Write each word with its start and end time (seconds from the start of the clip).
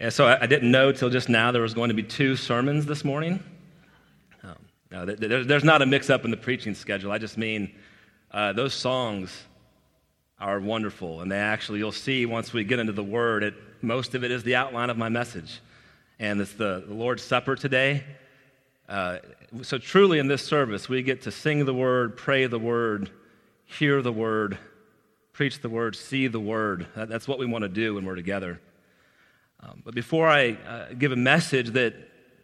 And 0.00 0.10
so 0.10 0.26
I, 0.26 0.42
I 0.42 0.46
didn't 0.46 0.70
know 0.70 0.92
till 0.92 1.10
just 1.10 1.28
now 1.28 1.52
there 1.52 1.60
was 1.60 1.74
going 1.74 1.88
to 1.88 1.94
be 1.94 2.02
two 2.02 2.34
sermons 2.34 2.86
this 2.86 3.04
morning. 3.04 3.44
Um, 4.42 4.56
no, 4.90 5.04
there, 5.04 5.44
there's 5.44 5.62
not 5.62 5.82
a 5.82 5.86
mix 5.86 6.08
up 6.08 6.24
in 6.24 6.30
the 6.30 6.38
preaching 6.38 6.74
schedule. 6.74 7.12
I 7.12 7.18
just 7.18 7.36
mean 7.36 7.74
uh, 8.30 8.54
those 8.54 8.72
songs 8.72 9.44
are 10.38 10.58
wonderful. 10.58 11.20
And 11.20 11.30
they 11.30 11.36
actually, 11.36 11.80
you'll 11.80 11.92
see 11.92 12.24
once 12.24 12.54
we 12.54 12.64
get 12.64 12.78
into 12.78 12.92
the 12.92 13.04
Word, 13.04 13.42
it, 13.42 13.54
most 13.82 14.14
of 14.14 14.24
it 14.24 14.30
is 14.30 14.42
the 14.42 14.56
outline 14.56 14.88
of 14.88 14.96
my 14.96 15.10
message. 15.10 15.60
And 16.18 16.40
it's 16.40 16.52
the, 16.52 16.84
the 16.88 16.94
Lord's 16.94 17.22
Supper 17.22 17.54
today. 17.54 18.04
Uh, 18.88 19.18
so, 19.62 19.78
truly, 19.78 20.18
in 20.18 20.28
this 20.28 20.44
service, 20.44 20.88
we 20.88 21.02
get 21.02 21.22
to 21.22 21.30
sing 21.30 21.64
the 21.64 21.74
Word, 21.74 22.16
pray 22.16 22.46
the 22.46 22.58
Word, 22.58 23.10
hear 23.66 24.00
the 24.02 24.12
Word, 24.12 24.58
preach 25.32 25.60
the 25.60 25.68
Word, 25.68 25.94
see 25.94 26.26
the 26.26 26.40
Word. 26.40 26.86
That, 26.96 27.08
that's 27.08 27.28
what 27.28 27.38
we 27.38 27.46
want 27.46 27.62
to 27.62 27.68
do 27.68 27.94
when 27.94 28.04
we're 28.04 28.16
together. 28.16 28.60
Um, 29.62 29.82
but 29.84 29.94
before 29.94 30.26
I 30.26 30.52
uh, 30.52 30.94
give 30.98 31.12
a 31.12 31.16
message 31.16 31.70
that 31.70 31.94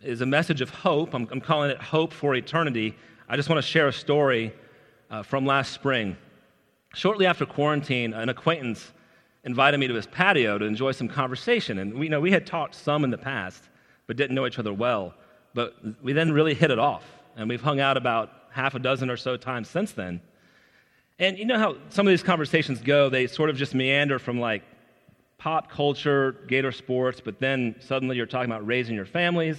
is 0.03 0.21
a 0.21 0.27
message 0.27 0.61
of 0.61 0.69
hope, 0.69 1.15
I'm, 1.15 1.27
I'm, 1.31 1.41
calling 1.41 1.71
it 1.71 1.81
Hope 1.81 2.13
for 2.13 2.35
Eternity, 2.35 2.95
I 3.29 3.37
just 3.37 3.49
want 3.49 3.59
to 3.59 3.67
share 3.67 3.89
a 3.89 3.93
story 3.93 4.53
uh, 5.11 5.23
from 5.23 5.47
last 5.47 5.73
spring. 5.73 6.17
Shortly 6.95 7.25
after 7.27 7.47
quarantine, 7.47 8.13
an 8.13 8.29
acquaintance 8.29 8.93
invited 9.45 9.79
me 9.79 9.87
to 9.89 9.95
his 9.95 10.07
patio 10.07 10.59
to 10.59 10.65
enjoy 10.67 10.93
some 10.93 11.09
conversation. 11.09 11.79
And 11.79 11.95
we, 11.95 12.07
you 12.07 12.11
know, 12.11 12.21
we 12.21 12.33
had 12.33 12.47
talked 12.47 12.75
some 12.75 13.03
in 13.03 13.11
the 13.11 13.19
past, 13.19 13.63
but 14.07 14.17
didn't 14.17 14.35
know 14.35 14.47
each 14.47 14.59
other 14.59 14.75
well. 14.75 15.15
But 15.55 15.75
we 16.03 16.13
then 16.13 16.33
really 16.33 16.53
hit 16.53 16.71
it 16.71 16.79
off. 16.79 17.05
And 17.37 17.49
we've 17.49 17.63
hung 17.63 17.81
out 17.81 17.97
about 17.97 18.31
half 18.51 18.75
a 18.75 18.79
dozen 18.79 19.09
or 19.09 19.17
so 19.17 19.37
times 19.37 19.69
since 19.69 19.93
then. 19.93 20.21
And 21.19 21.39
you 21.39 21.47
know 21.47 21.59
how 21.59 21.77
some 21.89 22.07
of 22.07 22.11
these 22.11 22.23
conversations 22.23 22.81
go, 22.81 23.09
they 23.09 23.27
sort 23.27 23.49
of 23.49 23.57
just 23.57 23.75
meander 23.75 24.19
from 24.19 24.39
like 24.39 24.63
pop 25.47 25.71
culture, 25.71 26.33
gator 26.49 26.73
sports, 26.73 27.21
but 27.25 27.39
then 27.39 27.77
suddenly 27.79 28.17
you're 28.17 28.27
talking 28.27 28.51
about 28.51 28.67
raising 28.67 28.97
your 28.97 29.07
families, 29.07 29.57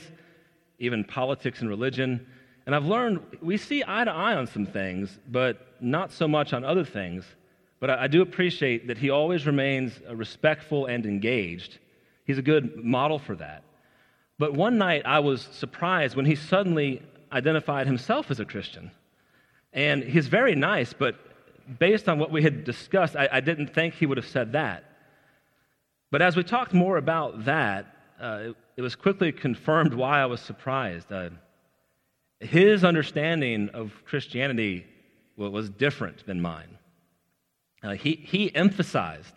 even 0.79 1.01
politics 1.01 1.61
and 1.61 1.69
religion. 1.69 2.27
And 2.65 2.75
I've 2.75 2.83
learned 2.83 3.21
we 3.41 3.55
see 3.55 3.85
eye 3.87 4.03
to 4.03 4.11
eye 4.11 4.35
on 4.35 4.47
some 4.47 4.65
things, 4.65 5.17
but 5.29 5.65
not 5.79 6.11
so 6.11 6.27
much 6.27 6.51
on 6.51 6.65
other 6.65 6.83
things. 6.83 7.23
But 7.79 7.89
I, 7.89 8.07
do 8.07 8.21
appreciate 8.21 8.87
that 8.87 8.97
he 8.97 9.11
always 9.11 9.45
remains 9.45 9.93
uh, 10.05 10.13
respectful 10.13 10.87
and 10.87 11.05
engaged. 11.05 11.77
He's 12.25 12.37
a 12.37 12.41
good 12.41 12.83
model 12.83 13.17
for 13.17 13.37
that. 13.37 13.63
But 14.37 14.53
one 14.55 14.77
night 14.77 15.03
I 15.05 15.19
was 15.19 15.47
surprised 15.53 16.17
when 16.17 16.25
he 16.25 16.35
suddenly 16.35 17.01
identified 17.31 17.87
himself 17.87 18.29
as 18.29 18.41
a 18.41 18.45
Christian. 18.45 18.91
And 19.71 20.03
he's 20.03 20.27
very 20.27 20.53
nice, 20.53 20.91
but 20.91 21.15
based 21.79 22.09
on 22.09 22.19
what 22.19 22.29
we 22.29 22.43
had 22.43 22.65
discussed, 22.65 23.15
I, 23.15 23.29
I 23.31 23.39
didn't 23.39 23.73
think 23.73 23.93
he 23.93 24.05
would 24.05 24.17
have 24.17 24.27
said 24.27 24.51
that. 24.51 24.83
But 26.11 26.21
as 26.21 26.35
we 26.35 26.43
talked 26.43 26.73
more 26.73 26.97
about 26.97 27.45
that, 27.45 27.85
uh, 28.19 28.39
it, 28.41 28.55
it, 28.77 28.81
was 28.81 28.95
quickly 28.95 29.31
confirmed 29.31 29.93
why 29.93 30.21
I 30.21 30.25
was 30.25 30.41
surprised. 30.41 31.11
Uh, 31.11 31.29
his 32.39 32.83
understanding 32.83 33.69
of 33.73 33.93
Christianity 34.05 34.85
was 35.35 35.69
different 35.69 36.25
than 36.25 36.41
mine. 36.41 36.77
Uh, 37.83 37.91
he, 37.91 38.15
he 38.15 38.53
emphasized 38.55 39.33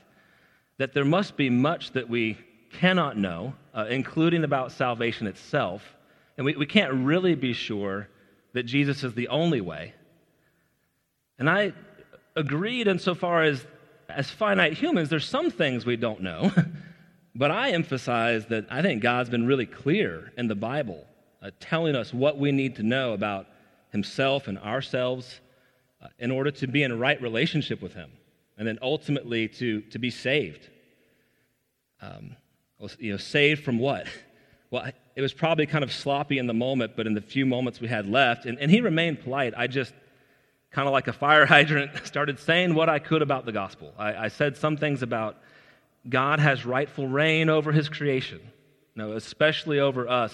that 0.79 0.95
there 0.95 1.05
must 1.05 1.37
be 1.37 1.51
much 1.51 1.93
that 1.93 2.09
we 2.09 2.39
cannot 2.73 3.19
know, 3.19 3.55
uh, 3.75 3.87
including 3.89 4.45
about 4.45 4.73
salvation 4.73 5.27
itself, 5.27 5.97
and 6.37 6.47
we, 6.47 6.57
we 6.57 6.67
can't 6.67 6.93
really 6.93 7.35
be 7.35 7.53
sure 7.53 8.09
that 8.55 8.63
Jesus 8.63 9.05
is 9.05 9.15
the 9.15 9.29
only 9.29 9.61
way. 9.61 9.93
And 11.39 11.51
I 11.51 11.73
agreed 12.37 12.87
insofar 12.87 13.43
as 13.43 13.67
as 14.17 14.31
finite 14.31 14.75
humans, 14.75 15.09
there's 15.09 15.27
some 15.27 15.51
things 15.51 15.87
we 15.87 15.97
don't 15.97 16.23
know. 16.23 16.53
but 17.35 17.51
I 17.51 17.71
emphasize 17.71 18.47
that 18.47 18.67
I 18.71 18.83
think 18.83 19.03
God's 19.03 19.31
been 19.31 19.47
really 19.47 19.67
clear 19.67 20.33
in 20.37 20.49
the 20.49 20.55
Bible, 20.55 21.07
uh, 21.43 21.51
telling 21.61 21.95
us 21.95 22.13
what 22.13 22.39
we 22.39 22.53
need 22.53 22.77
to 22.77 22.83
know 22.83 23.13
about 23.13 23.47
Himself 23.91 24.49
and 24.49 24.59
ourselves 24.59 25.41
uh, 26.03 26.09
in 26.19 26.31
order 26.31 26.51
to 26.51 26.67
be 26.67 26.83
in 26.83 26.91
a 26.91 26.97
right 26.97 27.21
relationship 27.21 27.83
with 27.83 27.95
Him, 27.95 28.11
and 28.59 28.67
then 28.67 28.79
ultimately 28.83 29.49
to, 29.49 29.81
to 29.83 29.99
be 29.99 30.11
saved. 30.11 30.69
Um, 32.03 32.37
you 32.99 33.13
know, 33.13 33.19
saved 33.19 33.65
from 33.65 33.79
what? 33.79 34.07
Well, 34.73 34.89
it 35.17 35.21
was 35.21 35.33
probably 35.33 35.67
kind 35.67 35.83
of 35.83 35.93
sloppy 35.93 36.39
in 36.39 36.47
the 36.47 36.55
moment, 36.55 36.93
but 36.95 37.09
in 37.09 37.15
the 37.15 37.21
few 37.21 37.45
moments 37.45 37.81
we 37.81 37.89
had 37.89 38.09
left, 38.09 38.47
and, 38.47 38.57
and 38.61 38.71
he 38.71 38.81
remained 38.81 39.21
polite. 39.21 39.53
I 39.57 39.67
just 39.67 39.93
kind 40.71 40.87
of 40.87 40.93
like 40.93 41.09
a 41.09 41.13
fire 41.13 41.47
hydrant, 41.55 41.91
started 42.05 42.39
saying 42.39 42.75
what 42.75 42.89
I 42.89 42.99
could 42.99 43.23
about 43.23 43.45
the 43.45 43.53
gospel. 43.53 43.93
I, 43.99 44.25
I, 44.25 44.29
said 44.29 44.57
some 44.57 44.77
things 44.77 45.03
about 45.03 45.37
God 46.09 46.41
has 46.41 46.65
rightful 46.65 47.09
reign 47.09 47.49
over 47.49 47.73
his 47.73 47.89
creation, 47.89 48.41
you 48.95 49.03
know, 49.03 49.13
especially 49.13 49.81
over 49.81 50.09
us 50.09 50.33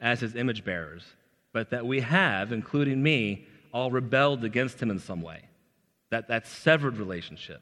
as 0.00 0.20
his 0.20 0.36
image 0.36 0.64
bearers, 0.64 1.04
but 1.52 1.70
that 1.70 1.86
we 1.86 2.00
have, 2.00 2.52
including 2.52 3.02
me, 3.02 3.46
all 3.72 3.90
rebelled 3.90 4.44
against 4.44 4.80
him 4.80 4.90
in 4.90 4.98
some 4.98 5.22
way. 5.22 5.40
That, 6.10 6.28
that 6.28 6.46
severed 6.46 6.96
relationship. 6.96 7.60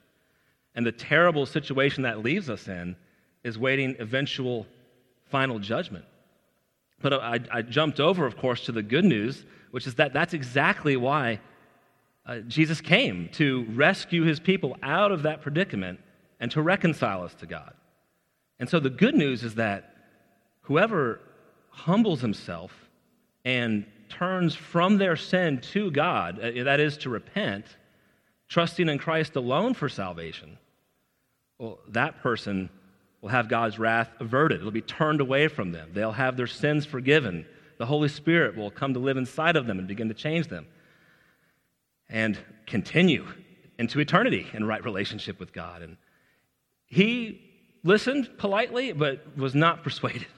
And 0.75 0.85
the 0.85 0.93
terrible 0.93 1.47
situation 1.47 2.03
that 2.03 2.23
leaves 2.23 2.51
us 2.51 2.69
in 2.69 2.97
is 3.45 3.59
waiting 3.59 3.97
eventual 3.99 4.67
final 5.31 5.59
judgment. 5.59 6.05
But 7.01 7.15
I, 7.15 7.41
I 7.51 7.63
jumped 7.63 7.99
over, 7.99 8.27
of 8.27 8.37
course, 8.37 8.67
to 8.67 8.73
the 8.73 8.83
good 8.83 9.05
news, 9.05 9.45
which 9.71 9.87
is 9.87 9.95
that 9.97 10.13
that's 10.13 10.35
exactly 10.35 10.97
why 10.97 11.41
uh, 12.25 12.39
Jesus 12.41 12.81
came 12.81 13.29
to 13.33 13.67
rescue 13.71 14.23
his 14.23 14.39
people 14.39 14.77
out 14.83 15.11
of 15.11 15.25
that 15.25 15.43
predicament 15.43 15.99
and 16.39 16.51
to 16.53 16.63
reconcile 16.63 17.23
us 17.25 17.35
to 17.37 17.47
God. 17.47 17.73
And 18.59 18.69
so 18.69 18.79
the 18.79 18.91
good 18.91 19.15
news 19.15 19.43
is 19.43 19.57
that 19.57 19.97
whoever 20.63 21.21
humbles 21.71 22.21
himself 22.21 22.73
and 23.45 23.85
turns 24.09 24.55
from 24.55 24.99
their 24.99 25.17
sin 25.17 25.61
to 25.73 25.91
God, 25.91 26.39
uh, 26.39 26.65
that 26.65 26.79
is 26.79 26.97
to 26.99 27.11
repent, 27.11 27.67
trusting 28.49 28.89
in 28.89 28.99
Christ 28.99 29.35
alone 29.35 29.75
for 29.75 29.89
salvation, 29.89 30.59
well, 31.59 31.81
that 31.89 32.21
person 32.23 32.71
will 33.21 33.31
have 33.31 33.49
God's 33.49 33.79
wrath 33.79 34.11
averted. 34.21 34.61
It'll 34.61 34.71
be 34.71 34.81
turned 34.81 35.21
away 35.21 35.49
from 35.49 35.73
them. 35.73 35.91
They'll 35.93 36.13
have 36.13 36.37
their 36.37 36.47
sins 36.47 36.87
forgiven. 36.87 37.47
The 37.79 37.87
Holy 37.87 38.09
Spirit 38.09 38.57
will 38.57 38.71
come 38.71 38.95
to 38.95 39.01
live 39.01 39.17
inside 39.17 39.57
of 39.57 39.67
them 39.67 39.79
and 39.79 39.89
begin 39.89 40.09
to 40.09 40.15
change 40.15 40.47
them 40.47 40.67
and 42.13 42.39
continue 42.67 43.27
into 43.79 43.99
eternity 43.99 44.47
in 44.53 44.65
right 44.65 44.85
relationship 44.85 45.41
with 45.41 45.53
God. 45.53 45.83
And 45.83 45.97
he 46.87 47.41
listened 47.83 48.39
politely, 48.39 48.93
but 48.93 49.37
was 49.37 49.57
not 49.57 49.83
persuaded. 49.85 50.29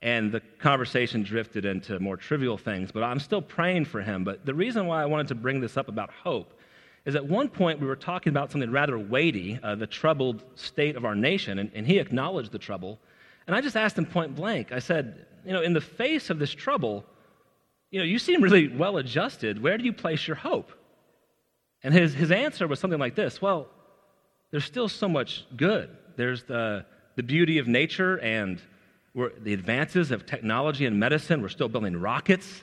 And 0.00 0.30
the 0.30 0.40
conversation 0.60 1.24
drifted 1.24 1.64
into 1.64 1.98
more 1.98 2.16
trivial 2.16 2.56
things, 2.56 2.92
but 2.92 3.02
I'm 3.02 3.18
still 3.18 3.42
praying 3.42 3.86
for 3.86 4.00
him. 4.00 4.22
But 4.22 4.46
the 4.46 4.54
reason 4.54 4.86
why 4.86 5.02
I 5.02 5.06
wanted 5.06 5.26
to 5.28 5.34
bring 5.34 5.60
this 5.60 5.76
up 5.76 5.88
about 5.88 6.10
hope 6.10 6.54
is 7.04 7.16
at 7.16 7.26
one 7.26 7.48
point 7.48 7.80
we 7.80 7.86
were 7.86 7.96
talking 7.96 8.30
about 8.30 8.52
something 8.52 8.70
rather 8.70 8.98
weighty, 8.98 9.58
uh, 9.62 9.74
the 9.74 9.86
troubled 9.86 10.44
state 10.54 10.94
of 10.94 11.04
our 11.04 11.16
nation, 11.16 11.58
and, 11.58 11.70
and 11.74 11.86
he 11.86 11.98
acknowledged 11.98 12.52
the 12.52 12.58
trouble. 12.58 13.00
And 13.46 13.56
I 13.56 13.60
just 13.60 13.76
asked 13.76 13.98
him 13.98 14.06
point 14.06 14.36
blank, 14.36 14.70
I 14.70 14.78
said, 14.78 15.26
You 15.44 15.52
know, 15.52 15.62
in 15.62 15.72
the 15.72 15.80
face 15.80 16.30
of 16.30 16.38
this 16.38 16.52
trouble, 16.52 17.04
you 17.90 17.98
know, 17.98 18.04
you 18.04 18.18
seem 18.18 18.42
really 18.42 18.68
well 18.68 18.98
adjusted. 18.98 19.60
Where 19.60 19.78
do 19.78 19.84
you 19.84 19.92
place 19.92 20.28
your 20.28 20.36
hope? 20.36 20.70
And 21.82 21.94
his, 21.94 22.14
his 22.14 22.30
answer 22.30 22.66
was 22.66 22.80
something 22.80 22.98
like 22.98 23.14
this 23.14 23.40
Well, 23.40 23.68
there's 24.50 24.64
still 24.64 24.88
so 24.88 25.08
much 25.08 25.44
good. 25.56 25.90
There's 26.16 26.44
the, 26.44 26.84
the 27.16 27.22
beauty 27.22 27.58
of 27.58 27.68
nature 27.68 28.16
and 28.16 28.60
the 29.14 29.52
advances 29.52 30.10
of 30.10 30.26
technology 30.26 30.86
and 30.86 30.98
medicine. 30.98 31.42
We're 31.42 31.48
still 31.48 31.68
building 31.68 31.96
rockets. 31.96 32.62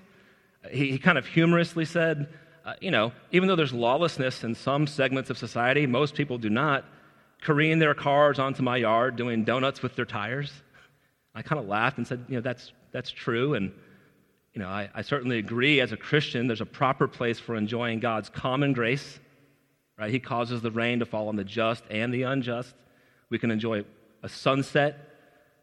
He, 0.72 0.92
he 0.92 0.98
kind 0.98 1.18
of 1.18 1.26
humorously 1.26 1.86
said, 1.86 2.28
uh, 2.66 2.74
you 2.82 2.92
know, 2.92 3.12
even 3.32 3.48
though 3.48 3.56
there's 3.56 3.74
lawlessness 3.74 4.44
in 4.44 4.56
some 4.56 4.88
segments 4.88 5.30
of 5.30 5.38
society, 5.38 5.86
most 5.86 6.16
people 6.16 6.38
do 6.38 6.50
not 6.50 6.86
careen 7.42 7.80
their 7.80 7.94
cars 7.94 8.40
onto 8.40 8.64
my 8.64 8.78
yard 8.78 9.16
doing 9.16 9.44
donuts 9.44 9.82
with 9.84 9.96
their 9.96 10.06
tires. 10.06 10.52
I 11.36 11.42
kind 11.42 11.60
of 11.60 11.68
laughed 11.68 11.98
and 11.98 12.08
said, 12.08 12.26
you 12.28 12.36
know, 12.36 12.42
that's, 12.42 12.72
that's 12.92 13.12
true. 13.12 13.54
And 13.54 13.72
you 14.56 14.62
know, 14.62 14.70
I, 14.70 14.90
I 14.96 15.02
certainly 15.02 15.38
agree 15.38 15.82
as 15.82 15.92
a 15.92 15.98
Christian, 15.98 16.48
there's 16.48 16.62
a 16.62 16.66
proper 16.66 17.10
place 17.10 17.40
for 17.40 17.56
enjoying 17.56 18.00
God's 18.00 18.30
common 18.30 18.72
grace. 18.72 19.20
Right? 20.00 20.10
He 20.10 20.20
causes 20.20 20.62
the 20.62 20.72
rain 20.72 21.00
to 21.00 21.06
fall 21.06 21.28
on 21.28 21.36
the 21.36 21.44
just 21.44 21.84
and 21.90 22.14
the 22.14 22.24
unjust. 22.24 22.74
We 23.30 23.38
can 23.38 23.52
enjoy 23.52 23.84
a 24.24 24.30
sunset, 24.30 25.10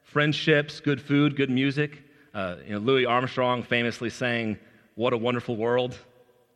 friendships, 0.02 0.80
good 0.80 1.00
food, 1.00 1.36
good 1.36 1.48
music. 1.48 2.02
Uh, 2.34 2.56
you 2.66 2.72
know, 2.72 2.78
Louis 2.78 3.06
Armstrong 3.06 3.62
famously 3.62 4.10
sang, 4.10 4.58
What 4.94 5.14
a 5.14 5.18
wonderful 5.18 5.56
world. 5.56 5.92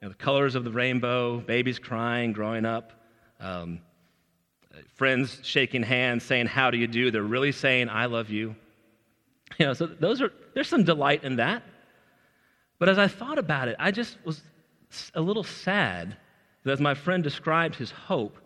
You 0.02 0.08
know, 0.08 0.08
the 0.10 0.22
colors 0.22 0.54
of 0.54 0.64
the 0.64 0.70
rainbow, 0.70 1.38
babies 1.38 1.78
crying, 1.78 2.32
growing 2.32 2.66
up, 2.66 2.92
um, 3.40 3.80
friends 4.94 5.40
shaking 5.42 5.82
hands, 5.82 6.22
saying, 6.22 6.46
How 6.46 6.70
do 6.70 6.76
you 6.76 6.86
do? 6.86 7.10
They're 7.10 7.22
really 7.22 7.52
saying, 7.52 7.88
I 7.88 8.06
love 8.06 8.28
you. 8.28 8.56
You 9.58 9.66
know, 9.66 9.74
so 9.74 9.86
those 9.86 10.20
are, 10.20 10.32
there's 10.54 10.68
some 10.68 10.84
delight 10.84 11.24
in 11.24 11.36
that. 11.36 11.62
But 12.78 12.88
as 12.88 12.98
I 12.98 13.08
thought 13.08 13.38
about 13.38 13.68
it, 13.68 13.76
I 13.78 13.90
just 13.90 14.18
was 14.24 14.42
a 15.14 15.20
little 15.20 15.44
sad 15.44 16.16
that 16.64 16.72
as 16.72 16.80
my 16.80 16.94
friend 16.94 17.22
described 17.22 17.76
his 17.76 17.90
hope, 17.90 18.38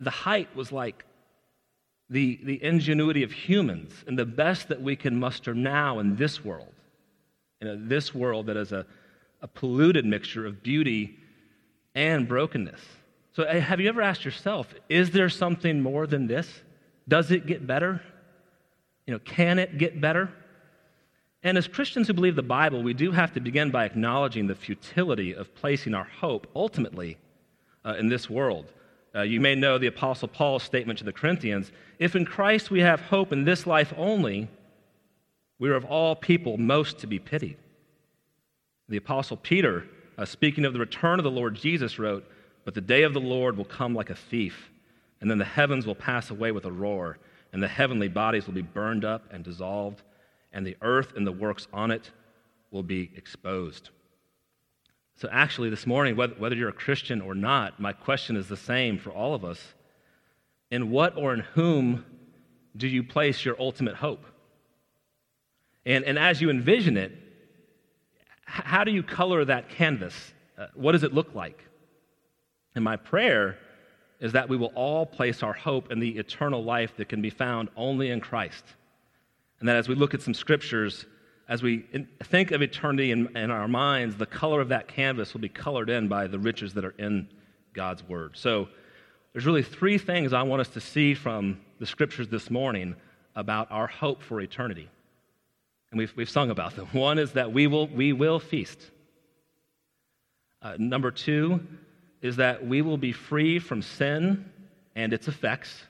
the 0.00 0.10
height 0.10 0.54
was 0.56 0.72
like 0.72 1.04
the, 2.10 2.40
the 2.42 2.62
ingenuity 2.62 3.22
of 3.22 3.32
humans 3.32 3.92
and 4.06 4.18
the 4.18 4.24
best 4.24 4.68
that 4.68 4.80
we 4.80 4.96
can 4.96 5.18
muster 5.18 5.54
now 5.54 5.98
in 5.98 6.16
this 6.16 6.44
world, 6.44 6.72
in 7.60 7.88
this 7.88 8.14
world 8.14 8.46
that 8.46 8.56
is 8.56 8.72
a, 8.72 8.86
a 9.42 9.48
polluted 9.48 10.04
mixture 10.04 10.46
of 10.46 10.62
beauty 10.62 11.18
and 11.94 12.26
brokenness. 12.26 12.80
So, 13.32 13.44
eh, 13.44 13.58
have 13.58 13.80
you 13.80 13.88
ever 13.88 14.02
asked 14.02 14.24
yourself, 14.24 14.74
is 14.88 15.10
there 15.10 15.28
something 15.28 15.80
more 15.80 16.06
than 16.06 16.26
this? 16.26 16.48
Does 17.06 17.30
it 17.30 17.46
get 17.46 17.66
better? 17.66 18.02
You 19.06 19.14
know, 19.14 19.20
can 19.20 19.58
it 19.58 19.78
get 19.78 20.00
better? 20.00 20.32
And 21.42 21.56
as 21.56 21.68
Christians 21.68 22.08
who 22.08 22.14
believe 22.14 22.36
the 22.36 22.42
Bible, 22.42 22.82
we 22.82 22.94
do 22.94 23.12
have 23.12 23.32
to 23.34 23.40
begin 23.40 23.70
by 23.70 23.84
acknowledging 23.84 24.46
the 24.46 24.54
futility 24.54 25.32
of 25.32 25.54
placing 25.54 25.94
our 25.94 26.08
hope 26.20 26.48
ultimately 26.54 27.16
uh, 27.84 27.94
in 27.98 28.08
this 28.08 28.28
world. 28.28 28.72
Uh, 29.14 29.22
you 29.22 29.40
may 29.40 29.54
know 29.54 29.78
the 29.78 29.86
Apostle 29.86 30.28
Paul's 30.28 30.62
statement 30.62 30.98
to 30.98 31.04
the 31.04 31.12
Corinthians 31.12 31.72
if 31.98 32.14
in 32.14 32.24
Christ 32.24 32.70
we 32.70 32.80
have 32.80 33.00
hope 33.00 33.32
in 33.32 33.44
this 33.44 33.66
life 33.66 33.92
only, 33.96 34.48
we 35.58 35.68
are 35.68 35.74
of 35.74 35.84
all 35.84 36.14
people 36.14 36.56
most 36.56 36.98
to 36.98 37.06
be 37.06 37.18
pitied. 37.18 37.56
The 38.88 38.98
Apostle 38.98 39.36
Peter, 39.36 39.84
uh, 40.16 40.24
speaking 40.24 40.64
of 40.64 40.72
the 40.72 40.78
return 40.78 41.18
of 41.18 41.24
the 41.24 41.30
Lord 41.30 41.54
Jesus, 41.54 41.98
wrote, 41.98 42.24
But 42.64 42.74
the 42.74 42.80
day 42.80 43.02
of 43.02 43.14
the 43.14 43.20
Lord 43.20 43.56
will 43.56 43.64
come 43.64 43.94
like 43.94 44.10
a 44.10 44.14
thief, 44.14 44.70
and 45.20 45.30
then 45.30 45.38
the 45.38 45.44
heavens 45.44 45.86
will 45.86 45.94
pass 45.94 46.30
away 46.30 46.52
with 46.52 46.64
a 46.64 46.72
roar 46.72 47.18
and 47.52 47.62
the 47.62 47.68
heavenly 47.68 48.08
bodies 48.08 48.46
will 48.46 48.54
be 48.54 48.62
burned 48.62 49.04
up 49.04 49.22
and 49.30 49.44
dissolved, 49.44 50.02
and 50.52 50.66
the 50.66 50.76
earth 50.82 51.14
and 51.16 51.26
the 51.26 51.32
works 51.32 51.66
on 51.72 51.90
it 51.90 52.10
will 52.70 52.82
be 52.82 53.10
exposed. 53.16 53.90
So, 55.16 55.28
actually, 55.32 55.68
this 55.70 55.86
morning, 55.86 56.16
whether 56.16 56.54
you're 56.54 56.68
a 56.68 56.72
Christian 56.72 57.20
or 57.20 57.34
not, 57.34 57.80
my 57.80 57.92
question 57.92 58.36
is 58.36 58.46
the 58.48 58.56
same 58.56 58.98
for 58.98 59.10
all 59.10 59.34
of 59.34 59.44
us. 59.44 59.60
In 60.70 60.90
what 60.90 61.16
or 61.16 61.34
in 61.34 61.40
whom 61.40 62.04
do 62.76 62.86
you 62.86 63.02
place 63.02 63.44
your 63.44 63.56
ultimate 63.58 63.96
hope? 63.96 64.24
And, 65.84 66.04
and 66.04 66.18
as 66.18 66.40
you 66.40 66.50
envision 66.50 66.96
it, 66.96 67.12
how 68.44 68.84
do 68.84 68.92
you 68.92 69.02
color 69.02 69.44
that 69.44 69.70
canvas? 69.70 70.14
Uh, 70.56 70.66
what 70.74 70.92
does 70.92 71.02
it 71.02 71.12
look 71.12 71.34
like? 71.34 71.64
And 72.74 72.84
my 72.84 72.96
prayer 72.96 73.58
is 74.20 74.32
that 74.32 74.48
we 74.48 74.56
will 74.56 74.72
all 74.74 75.04
place 75.04 75.42
our 75.42 75.52
hope 75.52 75.90
in 75.90 75.98
the 75.98 76.18
eternal 76.18 76.62
life 76.62 76.96
that 76.96 77.08
can 77.08 77.22
be 77.22 77.30
found 77.30 77.68
only 77.76 78.10
in 78.10 78.20
Christ. 78.20 78.64
And 79.60 79.68
that 79.68 79.76
as 79.76 79.88
we 79.88 79.94
look 79.94 80.14
at 80.14 80.22
some 80.22 80.34
scriptures, 80.34 81.06
as 81.48 81.62
we 81.62 81.86
think 82.24 82.50
of 82.50 82.62
eternity 82.62 83.10
in, 83.10 83.36
in, 83.36 83.50
our 83.50 83.66
minds, 83.66 84.16
the 84.16 84.26
color 84.26 84.60
of 84.60 84.68
that 84.68 84.86
canvas 84.86 85.32
will 85.32 85.40
be 85.40 85.48
colored 85.48 85.90
in 85.90 86.08
by 86.08 86.26
the 86.26 86.38
riches 86.38 86.74
that 86.74 86.84
are 86.84 86.94
in 86.98 87.28
God's 87.72 88.06
Word. 88.06 88.36
So 88.36 88.68
there's 89.32 89.46
really 89.46 89.62
three 89.62 89.98
things 89.98 90.32
I 90.32 90.42
want 90.42 90.60
us 90.60 90.68
to 90.70 90.80
see 90.80 91.14
from 91.14 91.60
the 91.78 91.86
scriptures 91.86 92.28
this 92.28 92.50
morning 92.50 92.94
about 93.34 93.70
our 93.70 93.86
hope 93.86 94.22
for 94.22 94.40
eternity. 94.40 94.88
And 95.90 95.98
we've, 95.98 96.12
we've 96.16 96.30
sung 96.30 96.50
about 96.50 96.76
them. 96.76 96.86
One 96.92 97.18
is 97.18 97.32
that 97.32 97.52
we 97.52 97.66
will, 97.66 97.86
we 97.88 98.12
will 98.12 98.38
feast. 98.38 98.78
Uh, 100.60 100.74
number 100.78 101.10
two, 101.10 101.60
is 102.20 102.36
that 102.36 102.66
we 102.66 102.82
will 102.82 102.98
be 102.98 103.12
free 103.12 103.58
from 103.58 103.80
sin 103.80 104.50
and 104.96 105.12
its 105.12 105.28
effects. 105.28 105.82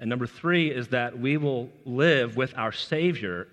And 0.00 0.08
number 0.08 0.26
three 0.26 0.70
is 0.70 0.88
that 0.88 1.18
we 1.18 1.36
will 1.36 1.68
live 1.84 2.36
with 2.36 2.54
our 2.56 2.72
Savior 2.72 3.46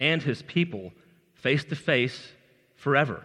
and 0.00 0.22
his 0.22 0.42
people 0.42 0.92
face 1.34 1.62
to 1.64 1.76
face 1.76 2.32
forever. 2.74 3.24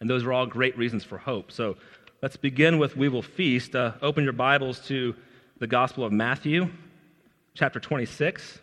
And 0.00 0.08
those 0.08 0.24
are 0.24 0.32
all 0.32 0.46
great 0.46 0.78
reasons 0.78 1.04
for 1.04 1.18
hope. 1.18 1.52
So 1.52 1.76
let's 2.22 2.38
begin 2.38 2.78
with 2.78 2.96
We 2.96 3.10
Will 3.10 3.20
Feast. 3.20 3.76
Uh, 3.76 3.92
open 4.00 4.24
your 4.24 4.32
Bibles 4.32 4.80
to 4.86 5.14
the 5.58 5.66
Gospel 5.66 6.04
of 6.04 6.12
Matthew, 6.12 6.70
chapter 7.54 7.78
26. 7.78 8.58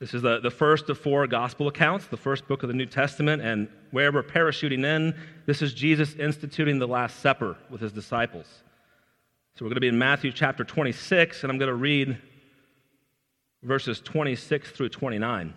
This 0.00 0.12
is 0.12 0.22
the, 0.22 0.40
the 0.40 0.50
first 0.50 0.90
of 0.90 0.98
four 0.98 1.26
gospel 1.28 1.68
accounts, 1.68 2.06
the 2.06 2.16
first 2.16 2.48
book 2.48 2.64
of 2.64 2.68
the 2.68 2.74
New 2.74 2.86
Testament. 2.86 3.42
And 3.42 3.68
where 3.92 4.10
we're 4.10 4.24
parachuting 4.24 4.84
in, 4.84 5.14
this 5.46 5.62
is 5.62 5.72
Jesus 5.72 6.14
instituting 6.14 6.80
the 6.80 6.88
Last 6.88 7.20
Supper 7.20 7.56
with 7.68 7.80
his 7.80 7.92
disciples. 7.92 8.46
So 9.54 9.64
we're 9.64 9.70
going 9.70 9.76
to 9.76 9.80
be 9.80 9.88
in 9.88 9.98
Matthew 9.98 10.32
chapter 10.32 10.64
26, 10.64 11.42
and 11.42 11.52
I'm 11.52 11.58
going 11.58 11.68
to 11.68 11.74
read 11.74 12.16
verses 13.62 14.00
26 14.00 14.70
through 14.70 14.88
29. 14.88 15.54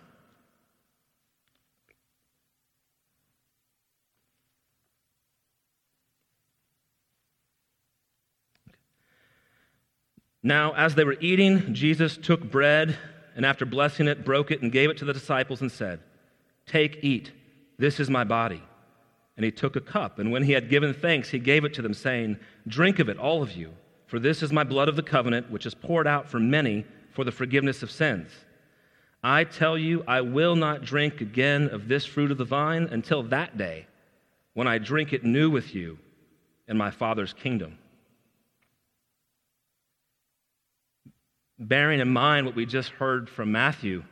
Now, 10.42 10.74
as 10.74 10.94
they 10.94 11.04
were 11.04 11.16
eating, 11.20 11.72
Jesus 11.72 12.18
took 12.18 12.50
bread 12.50 12.98
and 13.34 13.46
after 13.46 13.64
blessing 13.64 14.06
it, 14.06 14.24
broke 14.24 14.50
it 14.50 14.60
and 14.60 14.70
gave 14.70 14.90
it 14.90 14.98
to 14.98 15.06
the 15.06 15.14
disciples 15.14 15.62
and 15.62 15.72
said, 15.72 16.00
Take, 16.66 16.98
eat, 17.02 17.32
this 17.78 17.98
is 17.98 18.10
my 18.10 18.24
body. 18.24 18.62
And 19.36 19.44
he 19.44 19.50
took 19.50 19.74
a 19.74 19.80
cup, 19.80 20.18
and 20.18 20.30
when 20.30 20.44
he 20.44 20.52
had 20.52 20.70
given 20.70 20.94
thanks, 20.94 21.30
he 21.30 21.40
gave 21.40 21.64
it 21.64 21.74
to 21.74 21.82
them, 21.82 21.94
saying, 21.94 22.38
Drink 22.68 22.98
of 22.98 23.08
it, 23.08 23.18
all 23.18 23.42
of 23.42 23.52
you, 23.52 23.72
for 24.06 24.18
this 24.18 24.42
is 24.42 24.52
my 24.52 24.64
blood 24.64 24.88
of 24.88 24.96
the 24.96 25.02
covenant, 25.02 25.50
which 25.50 25.66
is 25.66 25.74
poured 25.74 26.06
out 26.06 26.28
for 26.28 26.38
many 26.38 26.84
for 27.12 27.24
the 27.24 27.32
forgiveness 27.32 27.82
of 27.82 27.90
sins. 27.90 28.30
I 29.22 29.44
tell 29.44 29.78
you, 29.78 30.04
I 30.06 30.20
will 30.20 30.56
not 30.56 30.82
drink 30.82 31.20
again 31.20 31.68
of 31.68 31.88
this 31.88 32.04
fruit 32.04 32.30
of 32.30 32.38
the 32.38 32.44
vine 32.44 32.88
until 32.90 33.22
that 33.24 33.56
day 33.56 33.86
when 34.52 34.68
I 34.68 34.78
drink 34.78 35.12
it 35.12 35.24
new 35.24 35.50
with 35.50 35.74
you 35.74 35.98
in 36.68 36.76
my 36.76 36.90
Father's 36.90 37.32
kingdom. 37.32 37.78
bearing 41.58 42.00
in 42.00 42.08
mind 42.08 42.46
what 42.46 42.56
we 42.56 42.66
just 42.66 42.90
heard 42.90 43.28
from 43.28 43.52
Matthew, 43.52 44.02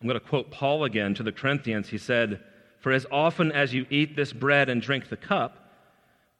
I'm 0.00 0.06
going 0.06 0.20
to 0.20 0.26
quote 0.26 0.50
Paul 0.50 0.84
again 0.84 1.14
to 1.14 1.22
the 1.22 1.32
Corinthians. 1.32 1.88
He 1.88 1.98
said, 1.98 2.40
For 2.80 2.92
as 2.92 3.06
often 3.10 3.52
as 3.52 3.72
you 3.72 3.86
eat 3.90 4.16
this 4.16 4.32
bread 4.32 4.68
and 4.68 4.82
drink 4.82 5.08
the 5.08 5.16
cup, 5.16 5.58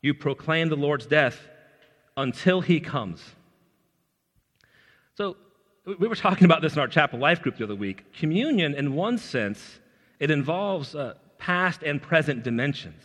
you 0.02 0.14
proclaim 0.14 0.69
the 0.69 0.76
Lord's 0.76 1.06
death 1.06 1.49
until 2.17 2.61
he 2.61 2.81
comes. 2.81 3.23
So, 5.17 5.37
we 5.87 6.09
were 6.09 6.17
talking 6.17 6.47
about 6.47 6.63
this 6.63 6.75
in 6.75 6.79
our 6.79 6.89
chapel 6.89 7.19
life 7.19 7.43
group 7.43 7.59
the 7.59 7.65
other 7.65 7.75
week. 7.75 8.13
Communion, 8.15 8.75
in 8.75 8.95
one 8.95 9.19
sense, 9.19 9.81
it 10.19 10.31
involves 10.31 10.95
uh, 10.95 11.15
past 11.39 11.83
and 11.83 12.01
present 12.01 12.43
dimensions. 12.43 13.03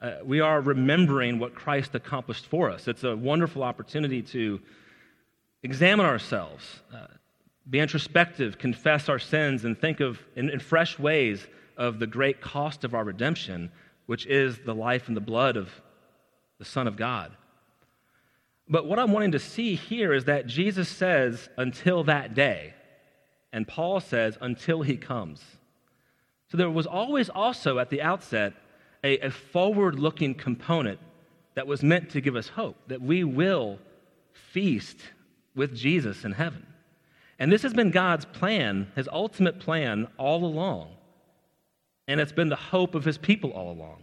Uh, 0.00 0.14
we 0.24 0.40
are 0.40 0.60
remembering 0.60 1.38
what 1.38 1.54
Christ 1.54 1.94
accomplished 1.94 2.46
for 2.46 2.70
us. 2.70 2.88
It's 2.88 3.04
a 3.04 3.16
wonderful 3.16 3.62
opportunity 3.62 4.22
to 4.22 4.60
examine 5.62 6.06
ourselves, 6.06 6.64
uh, 6.94 7.06
be 7.68 7.80
introspective, 7.80 8.58
confess 8.58 9.08
our 9.08 9.18
sins, 9.18 9.64
and 9.64 9.78
think 9.78 10.00
of 10.00 10.20
in, 10.36 10.50
in 10.50 10.60
fresh 10.60 10.98
ways 10.98 11.46
of 11.76 11.98
the 11.98 12.06
great 12.06 12.40
cost 12.40 12.84
of 12.84 12.94
our 12.94 13.04
redemption, 13.04 13.70
which 14.06 14.26
is 14.26 14.58
the 14.64 14.74
life 14.74 15.08
and 15.08 15.16
the 15.16 15.20
blood 15.20 15.56
of 15.56 15.68
the 16.58 16.64
Son 16.64 16.86
of 16.86 16.96
God. 16.96 17.36
But 18.68 18.86
what 18.86 18.98
I'm 18.98 19.12
wanting 19.12 19.32
to 19.32 19.38
see 19.38 19.74
here 19.74 20.12
is 20.12 20.24
that 20.24 20.46
Jesus 20.46 20.88
says, 20.88 21.48
until 21.56 22.04
that 22.04 22.34
day, 22.34 22.74
and 23.52 23.66
Paul 23.66 24.00
says, 24.00 24.36
until 24.40 24.82
he 24.82 24.96
comes. 24.96 25.42
So 26.50 26.58
there 26.58 26.70
was 26.70 26.86
always 26.86 27.28
also 27.28 27.78
at 27.78 27.88
the 27.88 28.02
outset 28.02 28.52
a, 29.02 29.18
a 29.18 29.30
forward 29.30 29.98
looking 29.98 30.34
component 30.34 30.98
that 31.54 31.66
was 31.66 31.82
meant 31.82 32.10
to 32.10 32.20
give 32.20 32.36
us 32.36 32.48
hope 32.48 32.76
that 32.88 33.00
we 33.00 33.24
will 33.24 33.78
feast 34.32 34.98
with 35.54 35.74
Jesus 35.74 36.24
in 36.24 36.32
heaven. 36.32 36.66
And 37.38 37.50
this 37.50 37.62
has 37.62 37.72
been 37.72 37.90
God's 37.90 38.24
plan, 38.24 38.90
his 38.96 39.08
ultimate 39.10 39.60
plan 39.60 40.08
all 40.18 40.44
along. 40.44 40.90
And 42.06 42.20
it's 42.20 42.32
been 42.32 42.48
the 42.48 42.56
hope 42.56 42.94
of 42.94 43.04
his 43.04 43.18
people 43.18 43.50
all 43.50 43.70
along. 43.70 44.02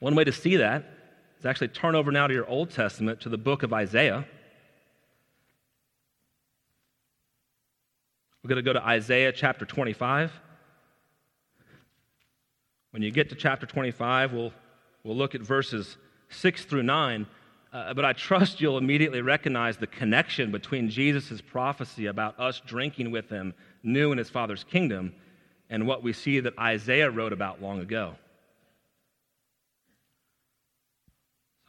One 0.00 0.14
way 0.14 0.24
to 0.24 0.32
see 0.32 0.56
that 0.56 0.84
is 1.44 1.46
actually 1.50 1.68
turn 1.68 1.94
over 1.94 2.10
now 2.10 2.26
to 2.26 2.32
your 2.32 2.48
Old 2.48 2.70
Testament 2.70 3.20
to 3.20 3.28
the 3.28 3.36
book 3.36 3.62
of 3.62 3.72
Isaiah. 3.74 4.24
We're 8.42 8.48
going 8.48 8.56
to 8.56 8.62
go 8.62 8.72
to 8.72 8.82
Isaiah 8.82 9.30
chapter 9.30 9.66
25. 9.66 10.32
When 12.92 13.02
you 13.02 13.10
get 13.10 13.28
to 13.28 13.34
chapter 13.34 13.66
25, 13.66 14.32
we'll, 14.32 14.52
we'll 15.02 15.16
look 15.16 15.34
at 15.34 15.42
verses 15.42 15.98
6 16.30 16.64
through 16.64 16.84
9. 16.84 17.26
Uh, 17.74 17.92
but 17.92 18.06
I 18.06 18.14
trust 18.14 18.62
you'll 18.62 18.78
immediately 18.78 19.20
recognize 19.20 19.76
the 19.76 19.86
connection 19.86 20.50
between 20.50 20.88
Jesus' 20.88 21.42
prophecy 21.42 22.06
about 22.06 22.40
us 22.40 22.62
drinking 22.64 23.10
with 23.10 23.28
him 23.28 23.52
new 23.82 24.12
in 24.12 24.18
his 24.18 24.30
Father's 24.30 24.64
kingdom 24.64 25.12
and 25.68 25.86
what 25.86 26.02
we 26.02 26.14
see 26.14 26.40
that 26.40 26.58
Isaiah 26.58 27.10
wrote 27.10 27.34
about 27.34 27.60
long 27.60 27.80
ago. 27.80 28.14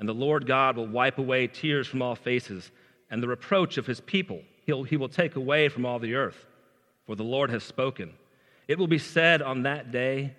And 0.00 0.08
the 0.08 0.14
Lord 0.14 0.46
God 0.46 0.76
will 0.76 0.88
wipe 0.88 1.18
away 1.18 1.46
tears 1.46 1.86
from 1.86 2.02
all 2.02 2.16
faces, 2.16 2.72
and 3.10 3.22
the 3.22 3.28
reproach 3.28 3.78
of 3.78 3.86
his 3.86 4.00
people 4.00 4.40
he'll, 4.70 4.82
he 4.82 4.96
will 4.96 5.08
take 5.08 5.36
away 5.36 5.68
from 5.68 5.84
all 5.84 5.98
the 5.98 6.14
earth. 6.14 6.46
For 7.06 7.16
the 7.16 7.24
Lord 7.24 7.50
has 7.50 7.64
spoken. 7.64 8.14
It 8.68 8.78
will 8.78 8.86
be 8.86 8.98
said 8.98 9.42
on 9.42 9.64
that 9.64 9.90
day, 9.90 10.34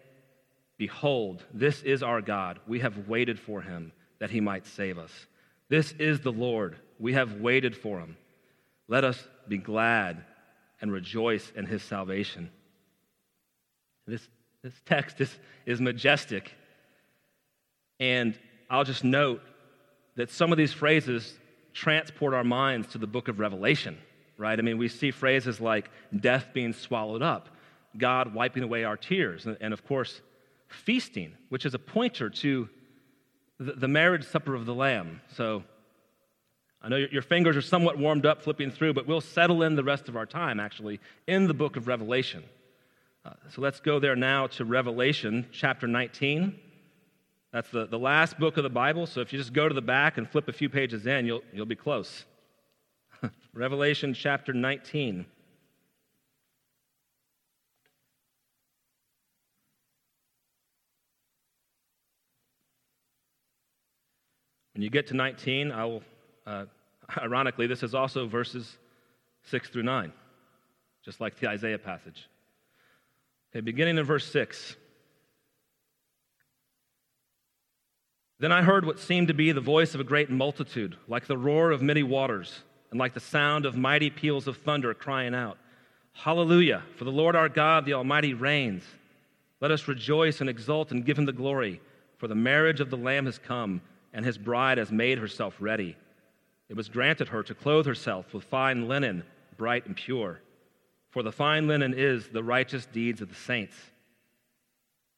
Behold, 0.77 1.43
this 1.53 1.83
is 1.83 2.01
our 2.01 2.21
God. 2.21 2.59
We 2.65 2.79
have 2.79 3.07
waited 3.07 3.39
for 3.39 3.61
him 3.61 3.91
that 4.19 4.31
he 4.31 4.39
might 4.39 4.65
save 4.65 4.97
us. 4.97 5.11
This 5.69 5.91
is 5.93 6.21
the 6.21 6.31
Lord. 6.31 6.77
We 6.97 7.13
have 7.13 7.35
waited 7.35 7.75
for 7.75 7.99
him. 7.99 8.17
Let 8.87 9.03
us 9.03 9.27
be 9.47 9.57
glad 9.57 10.23
and 10.81 10.91
rejoice 10.91 11.51
in 11.55 11.67
his 11.67 11.83
salvation. 11.83 12.49
This, 14.07 14.27
this 14.63 14.73
text 14.85 15.21
is, 15.21 15.37
is 15.67 15.79
majestic. 15.79 16.55
And 17.99 18.37
I'll 18.69 18.83
just 18.83 19.03
note 19.03 19.41
that 20.15 20.29
some 20.29 20.51
of 20.51 20.57
these 20.57 20.73
phrases 20.73 21.37
transport 21.73 22.33
our 22.33 22.43
minds 22.43 22.87
to 22.89 22.97
the 22.97 23.07
book 23.07 23.27
of 23.27 23.39
Revelation, 23.39 23.97
right? 24.37 24.57
I 24.57 24.61
mean, 24.61 24.77
we 24.77 24.87
see 24.87 25.11
phrases 25.11 25.61
like 25.61 25.89
death 26.17 26.47
being 26.53 26.73
swallowed 26.73 27.21
up, 27.21 27.49
God 27.97 28.33
wiping 28.33 28.63
away 28.63 28.83
our 28.83 28.97
tears, 28.97 29.45
and, 29.45 29.57
and 29.61 29.73
of 29.73 29.85
course, 29.85 30.21
feasting, 30.67 31.33
which 31.49 31.65
is 31.65 31.73
a 31.73 31.79
pointer 31.79 32.29
to 32.29 32.69
the, 33.59 33.87
marriage 33.87 34.25
supper 34.25 34.55
of 34.55 34.65
the 34.65 34.73
Lamb. 34.73 35.21
So 35.35 35.63
I 36.81 36.89
know 36.89 36.97
your 36.97 37.21
fingers 37.21 37.55
are 37.55 37.61
somewhat 37.61 37.97
warmed 37.97 38.25
up 38.25 38.41
flipping 38.41 38.71
through, 38.71 38.93
but 38.93 39.05
we'll 39.05 39.21
settle 39.21 39.61
in 39.61 39.75
the 39.75 39.83
rest 39.83 40.09
of 40.09 40.15
our 40.15 40.25
time 40.25 40.59
actually 40.59 40.99
in 41.27 41.47
the 41.47 41.53
book 41.53 41.75
of 41.75 41.87
Revelation. 41.87 42.43
Uh, 43.23 43.33
so 43.53 43.61
let's 43.61 43.79
go 43.79 43.99
there 43.99 44.15
now 44.15 44.47
to 44.47 44.65
Revelation 44.65 45.45
chapter 45.51 45.87
19. 45.87 46.59
That's 47.51 47.69
the, 47.69 47.85
the 47.85 47.99
last 47.99 48.39
book 48.39 48.57
of 48.57 48.63
the 48.63 48.69
Bible. 48.69 49.05
So 49.05 49.19
if 49.19 49.33
you 49.33 49.39
just 49.39 49.51
go 49.51 49.67
to 49.67 49.75
the 49.75 49.81
back 49.81 50.17
and 50.17 50.29
flip 50.29 50.47
a 50.47 50.53
few 50.53 50.69
pages 50.69 51.05
in, 51.05 51.25
you'll, 51.25 51.41
you'll 51.51 51.65
be 51.65 51.75
close. 51.75 52.25
Revelation 53.53 54.13
chapter 54.13 54.53
19. 54.53 55.25
When 64.73 64.81
you 64.81 64.89
get 64.89 65.07
to 65.07 65.13
19, 65.13 65.71
I 65.73 65.85
will, 65.85 66.03
uh, 66.47 66.65
ironically, 67.17 67.67
this 67.67 67.83
is 67.83 67.93
also 67.93 68.27
verses 68.27 68.77
6 69.43 69.69
through 69.69 69.83
9, 69.83 70.13
just 71.03 71.19
like 71.19 71.37
the 71.37 71.49
Isaiah 71.49 71.77
passage. 71.77 72.29
Okay, 73.51 73.59
beginning 73.59 73.97
in 73.97 74.05
verse 74.05 74.25
6. 74.31 74.77
Then 78.41 78.51
I 78.51 78.63
heard 78.63 78.85
what 78.85 78.97
seemed 78.97 79.27
to 79.27 79.35
be 79.35 79.51
the 79.51 79.61
voice 79.61 79.93
of 79.93 80.01
a 80.01 80.03
great 80.03 80.31
multitude, 80.31 80.97
like 81.07 81.27
the 81.27 81.37
roar 81.37 81.69
of 81.69 81.83
many 81.83 82.01
waters, 82.01 82.63
and 82.89 82.99
like 82.99 83.13
the 83.13 83.19
sound 83.19 83.67
of 83.67 83.77
mighty 83.77 84.09
peals 84.09 84.47
of 84.47 84.57
thunder, 84.57 84.95
crying 84.95 85.35
out, 85.35 85.59
Hallelujah! 86.13 86.81
For 86.95 87.03
the 87.03 87.11
Lord 87.11 87.35
our 87.35 87.49
God, 87.49 87.85
the 87.85 87.93
Almighty, 87.93 88.33
reigns. 88.33 88.81
Let 89.59 89.69
us 89.69 89.87
rejoice 89.87 90.41
and 90.41 90.49
exult 90.49 90.89
and 90.89 91.05
give 91.05 91.19
him 91.19 91.25
the 91.25 91.31
glory, 91.31 91.81
for 92.17 92.27
the 92.27 92.33
marriage 92.33 92.79
of 92.79 92.89
the 92.89 92.97
Lamb 92.97 93.27
has 93.27 93.37
come 93.37 93.79
and 94.11 94.25
his 94.25 94.39
bride 94.39 94.79
has 94.79 94.91
made 94.91 95.19
herself 95.19 95.55
ready. 95.59 95.95
It 96.67 96.75
was 96.75 96.89
granted 96.89 97.27
her 97.27 97.43
to 97.43 97.53
clothe 97.53 97.85
herself 97.85 98.33
with 98.33 98.45
fine 98.45 98.87
linen, 98.87 99.23
bright 99.55 99.85
and 99.85 99.95
pure. 99.95 100.41
For 101.11 101.21
the 101.21 101.31
fine 101.31 101.67
linen 101.67 101.93
is 101.95 102.27
the 102.29 102.43
righteous 102.43 102.87
deeds 102.87 103.21
of 103.21 103.29
the 103.29 103.35
saints. 103.35 103.75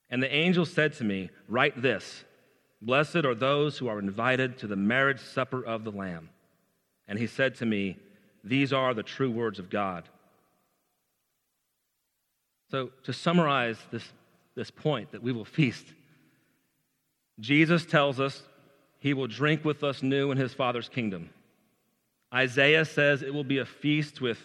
And 0.10 0.22
the 0.22 0.36
angel 0.36 0.65
said 0.65 0.92
to 0.96 1.06
me, 1.06 1.30
Write 1.48 1.82
this 1.82 2.25
Blessed 2.84 3.24
are 3.24 3.34
those 3.34 3.78
who 3.78 3.88
are 3.88 3.98
invited 3.98 4.58
to 4.58 4.68
the 4.68 4.75
marriage 4.75 5.22
supper 5.22 5.63
of 5.63 5.86
the 5.86 5.92
Lamb. 5.92 6.30
And 7.08 7.18
he 7.18 7.28
said 7.28 7.56
to 7.56 7.66
me, 7.66 7.98
These 8.44 8.74
are 8.74 8.94
the 8.94 9.04
true 9.04 9.32
words 9.32 9.58
of 9.58 9.70
God. 9.70 10.04
So, 12.72 12.92
to 13.04 13.13
summarize 13.13 13.78
this, 13.90 14.04
this 14.56 14.70
point 14.70 15.13
that 15.13 15.24
we 15.24 15.32
will 15.32 15.46
feast, 15.46 15.86
Jesus 17.40 17.86
tells 17.86 18.20
us 18.20 18.44
he 19.00 19.13
will 19.13 19.28
drink 19.28 19.63
with 19.63 19.84
us 19.84 20.04
new 20.04 20.32
in 20.32 20.38
his 20.38 20.54
Father's 20.54 20.90
kingdom. 20.90 21.30
Isaiah 22.34 22.84
says 22.84 23.22
it 23.22 23.34
will 23.34 23.44
be 23.46 23.60
a 23.60 23.66
feast 23.66 24.20
with 24.20 24.40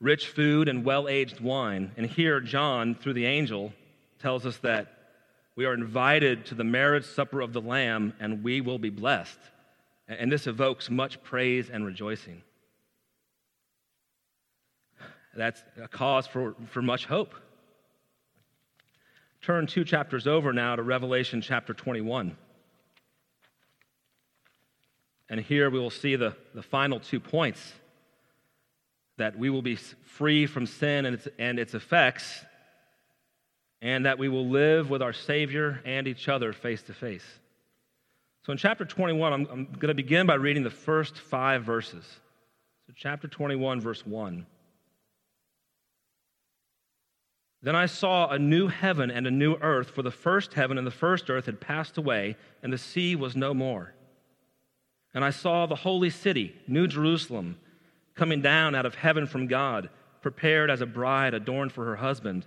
rich 0.00 0.28
food 0.28 0.68
and 0.68 0.84
well 0.84 1.08
aged 1.08 1.40
wine. 1.40 1.90
And 1.96 2.06
here, 2.06 2.40
John, 2.40 2.94
through 2.94 3.14
the 3.14 3.26
angel, 3.26 3.72
tells 4.20 4.46
us 4.46 4.58
that 4.58 4.97
we 5.58 5.64
are 5.64 5.74
invited 5.74 6.46
to 6.46 6.54
the 6.54 6.62
marriage 6.62 7.04
supper 7.04 7.40
of 7.40 7.52
the 7.52 7.60
Lamb 7.60 8.12
and 8.20 8.44
we 8.44 8.60
will 8.60 8.78
be 8.78 8.90
blessed. 8.90 9.40
And 10.06 10.30
this 10.30 10.46
evokes 10.46 10.88
much 10.88 11.20
praise 11.24 11.68
and 11.68 11.84
rejoicing. 11.84 12.42
That's 15.34 15.60
a 15.82 15.88
cause 15.88 16.28
for, 16.28 16.54
for 16.70 16.80
much 16.80 17.06
hope. 17.06 17.34
Turn 19.42 19.66
two 19.66 19.84
chapters 19.84 20.28
over 20.28 20.52
now 20.52 20.76
to 20.76 20.82
Revelation 20.84 21.40
chapter 21.40 21.74
21. 21.74 22.36
And 25.28 25.40
here 25.40 25.70
we 25.70 25.80
will 25.80 25.90
see 25.90 26.14
the, 26.14 26.36
the 26.54 26.62
final 26.62 27.00
two 27.00 27.18
points 27.18 27.72
that 29.16 29.36
we 29.36 29.50
will 29.50 29.62
be 29.62 29.74
free 29.74 30.46
from 30.46 30.66
sin 30.66 31.04
and 31.04 31.16
its, 31.16 31.26
and 31.36 31.58
its 31.58 31.74
effects, 31.74 32.44
and 33.80 34.06
that 34.06 34.18
we 34.18 34.28
will 34.28 34.48
live 34.48 34.90
with 34.90 35.02
our 35.02 35.12
Savior 35.12 35.80
and 35.84 36.06
each 36.06 36.28
other 36.28 36.52
face 36.52 36.82
to 36.82 36.92
face. 36.92 37.24
So 38.44 38.52
in 38.52 38.58
chapter 38.58 38.84
21, 38.84 39.32
I'm, 39.32 39.46
I'm 39.50 39.64
going 39.66 39.88
to 39.88 39.94
begin 39.94 40.26
by 40.26 40.34
reading 40.34 40.62
the 40.62 40.70
first 40.70 41.18
five 41.18 41.64
verses. 41.64 42.04
So, 42.86 42.94
chapter 42.96 43.28
21, 43.28 43.80
verse 43.80 44.06
1. 44.06 44.46
Then 47.60 47.76
I 47.76 47.86
saw 47.86 48.28
a 48.28 48.38
new 48.38 48.68
heaven 48.68 49.10
and 49.10 49.26
a 49.26 49.30
new 49.30 49.56
earth, 49.56 49.90
for 49.90 50.02
the 50.02 50.10
first 50.10 50.54
heaven 50.54 50.78
and 50.78 50.86
the 50.86 50.92
first 50.92 51.28
earth 51.28 51.46
had 51.46 51.60
passed 51.60 51.98
away, 51.98 52.36
and 52.62 52.72
the 52.72 52.78
sea 52.78 53.16
was 53.16 53.36
no 53.36 53.52
more. 53.52 53.92
And 55.12 55.24
I 55.24 55.30
saw 55.30 55.66
the 55.66 55.74
holy 55.74 56.10
city, 56.10 56.54
New 56.66 56.86
Jerusalem, 56.86 57.58
coming 58.14 58.40
down 58.40 58.74
out 58.74 58.86
of 58.86 58.94
heaven 58.94 59.26
from 59.26 59.46
God, 59.46 59.90
prepared 60.22 60.70
as 60.70 60.80
a 60.80 60.86
bride 60.86 61.34
adorned 61.34 61.72
for 61.72 61.84
her 61.84 61.96
husband. 61.96 62.46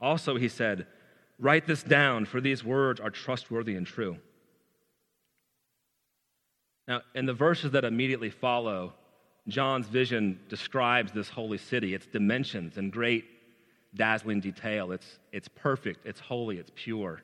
Also, 0.00 0.36
he 0.36 0.48
said, 0.48 0.86
Write 1.40 1.66
this 1.66 1.82
down, 1.82 2.24
for 2.24 2.40
these 2.40 2.64
words 2.64 3.00
are 3.00 3.10
trustworthy 3.10 3.76
and 3.76 3.86
true. 3.86 4.16
Now, 6.88 7.02
in 7.14 7.26
the 7.26 7.34
verses 7.34 7.70
that 7.72 7.84
immediately 7.84 8.30
follow, 8.30 8.94
John's 9.46 9.86
vision 9.86 10.40
describes 10.48 11.12
this 11.12 11.28
holy 11.28 11.58
city, 11.58 11.94
its 11.94 12.06
dimensions 12.06 12.76
in 12.76 12.90
great, 12.90 13.24
dazzling 13.94 14.40
detail. 14.40 14.90
It's, 14.92 15.18
it's 15.32 15.48
perfect, 15.48 16.06
it's 16.06 16.18
holy, 16.18 16.58
it's 16.58 16.72
pure. 16.74 17.22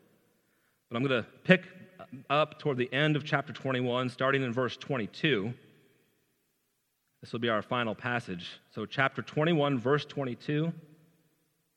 But 0.88 0.96
I'm 0.96 1.02
going 1.02 1.22
to 1.22 1.28
pick 1.42 1.64
up 2.30 2.58
toward 2.58 2.76
the 2.76 2.92
end 2.92 3.16
of 3.16 3.24
chapter 3.24 3.52
21, 3.52 4.10
starting 4.10 4.42
in 4.42 4.52
verse 4.52 4.76
22. 4.76 5.52
This 7.20 7.32
will 7.32 7.40
be 7.40 7.48
our 7.48 7.62
final 7.62 7.94
passage. 7.94 8.60
So, 8.74 8.86
chapter 8.86 9.22
21, 9.22 9.78
verse 9.78 10.04
22, 10.04 10.72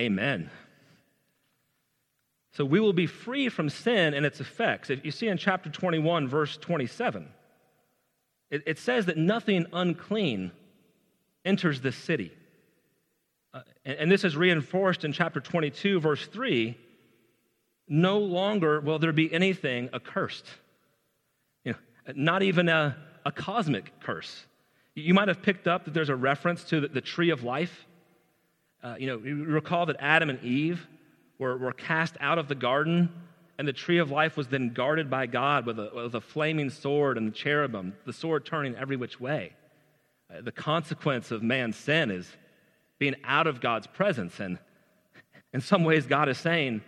Amen. 0.00 0.50
So 2.52 2.64
we 2.64 2.80
will 2.80 2.92
be 2.92 3.06
free 3.06 3.48
from 3.48 3.68
sin 3.68 4.14
and 4.14 4.26
its 4.26 4.40
effects. 4.40 4.90
If 4.90 5.04
you 5.04 5.12
see 5.12 5.28
in 5.28 5.36
chapter 5.38 5.70
21, 5.70 6.26
verse 6.26 6.56
27, 6.56 7.28
it, 8.50 8.62
it 8.66 8.78
says 8.78 9.06
that 9.06 9.16
nothing 9.16 9.66
unclean 9.72 10.50
enters 11.44 11.80
this 11.80 11.96
city. 11.96 12.32
Uh, 13.54 13.60
and, 13.84 13.98
and 13.98 14.10
this 14.10 14.24
is 14.24 14.36
reinforced 14.36 15.04
in 15.04 15.12
chapter 15.12 15.40
22, 15.40 16.00
verse 16.00 16.26
3 16.26 16.76
no 17.90 18.18
longer 18.18 18.80
will 18.80 19.00
there 19.00 19.12
be 19.12 19.32
anything 19.34 19.90
accursed. 19.92 20.46
You 21.64 21.72
know, 21.72 21.78
not 22.14 22.42
even 22.44 22.68
a, 22.68 22.96
a 23.26 23.32
cosmic 23.32 23.92
curse. 24.00 24.46
You 24.94 25.12
might 25.12 25.26
have 25.26 25.42
picked 25.42 25.66
up 25.66 25.84
that 25.84 25.92
there's 25.92 26.08
a 26.08 26.16
reference 26.16 26.62
to 26.64 26.80
the, 26.80 26.88
the 26.88 27.00
tree 27.00 27.30
of 27.30 27.42
life. 27.42 27.86
Uh, 28.82 28.94
you 28.98 29.06
know, 29.06 29.18
you 29.18 29.44
recall 29.44 29.86
that 29.86 29.96
Adam 29.98 30.30
and 30.30 30.42
Eve 30.42 30.86
were, 31.38 31.56
were 31.56 31.72
cast 31.72 32.16
out 32.20 32.38
of 32.38 32.48
the 32.48 32.54
garden, 32.54 33.10
and 33.58 33.68
the 33.68 33.72
tree 33.72 33.98
of 33.98 34.10
life 34.10 34.36
was 34.36 34.48
then 34.48 34.72
guarded 34.72 35.10
by 35.10 35.26
God 35.26 35.66
with 35.66 35.78
a, 35.78 35.90
with 35.94 36.14
a 36.14 36.20
flaming 36.20 36.70
sword 36.70 37.18
and 37.18 37.28
the 37.28 37.32
cherubim, 37.32 37.94
the 38.06 38.12
sword 38.12 38.46
turning 38.46 38.74
every 38.76 38.96
which 38.96 39.20
way. 39.20 39.52
Uh, 40.30 40.40
the 40.40 40.52
consequence 40.52 41.30
of 41.30 41.42
man's 41.42 41.76
sin 41.76 42.10
is 42.10 42.26
being 42.98 43.16
out 43.24 43.46
of 43.46 43.60
God's 43.60 43.86
presence. 43.86 44.40
And 44.40 44.58
in 45.52 45.60
some 45.60 45.84
ways, 45.84 46.06
God 46.06 46.28
is 46.30 46.38
saying, 46.38 46.80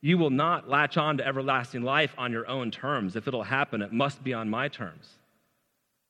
You 0.00 0.16
will 0.16 0.30
not 0.30 0.70
latch 0.70 0.96
on 0.96 1.18
to 1.18 1.26
everlasting 1.26 1.82
life 1.82 2.14
on 2.16 2.32
your 2.32 2.48
own 2.48 2.70
terms. 2.70 3.14
If 3.14 3.28
it'll 3.28 3.42
happen, 3.42 3.82
it 3.82 3.92
must 3.92 4.24
be 4.24 4.32
on 4.32 4.48
my 4.48 4.68
terms. 4.68 5.18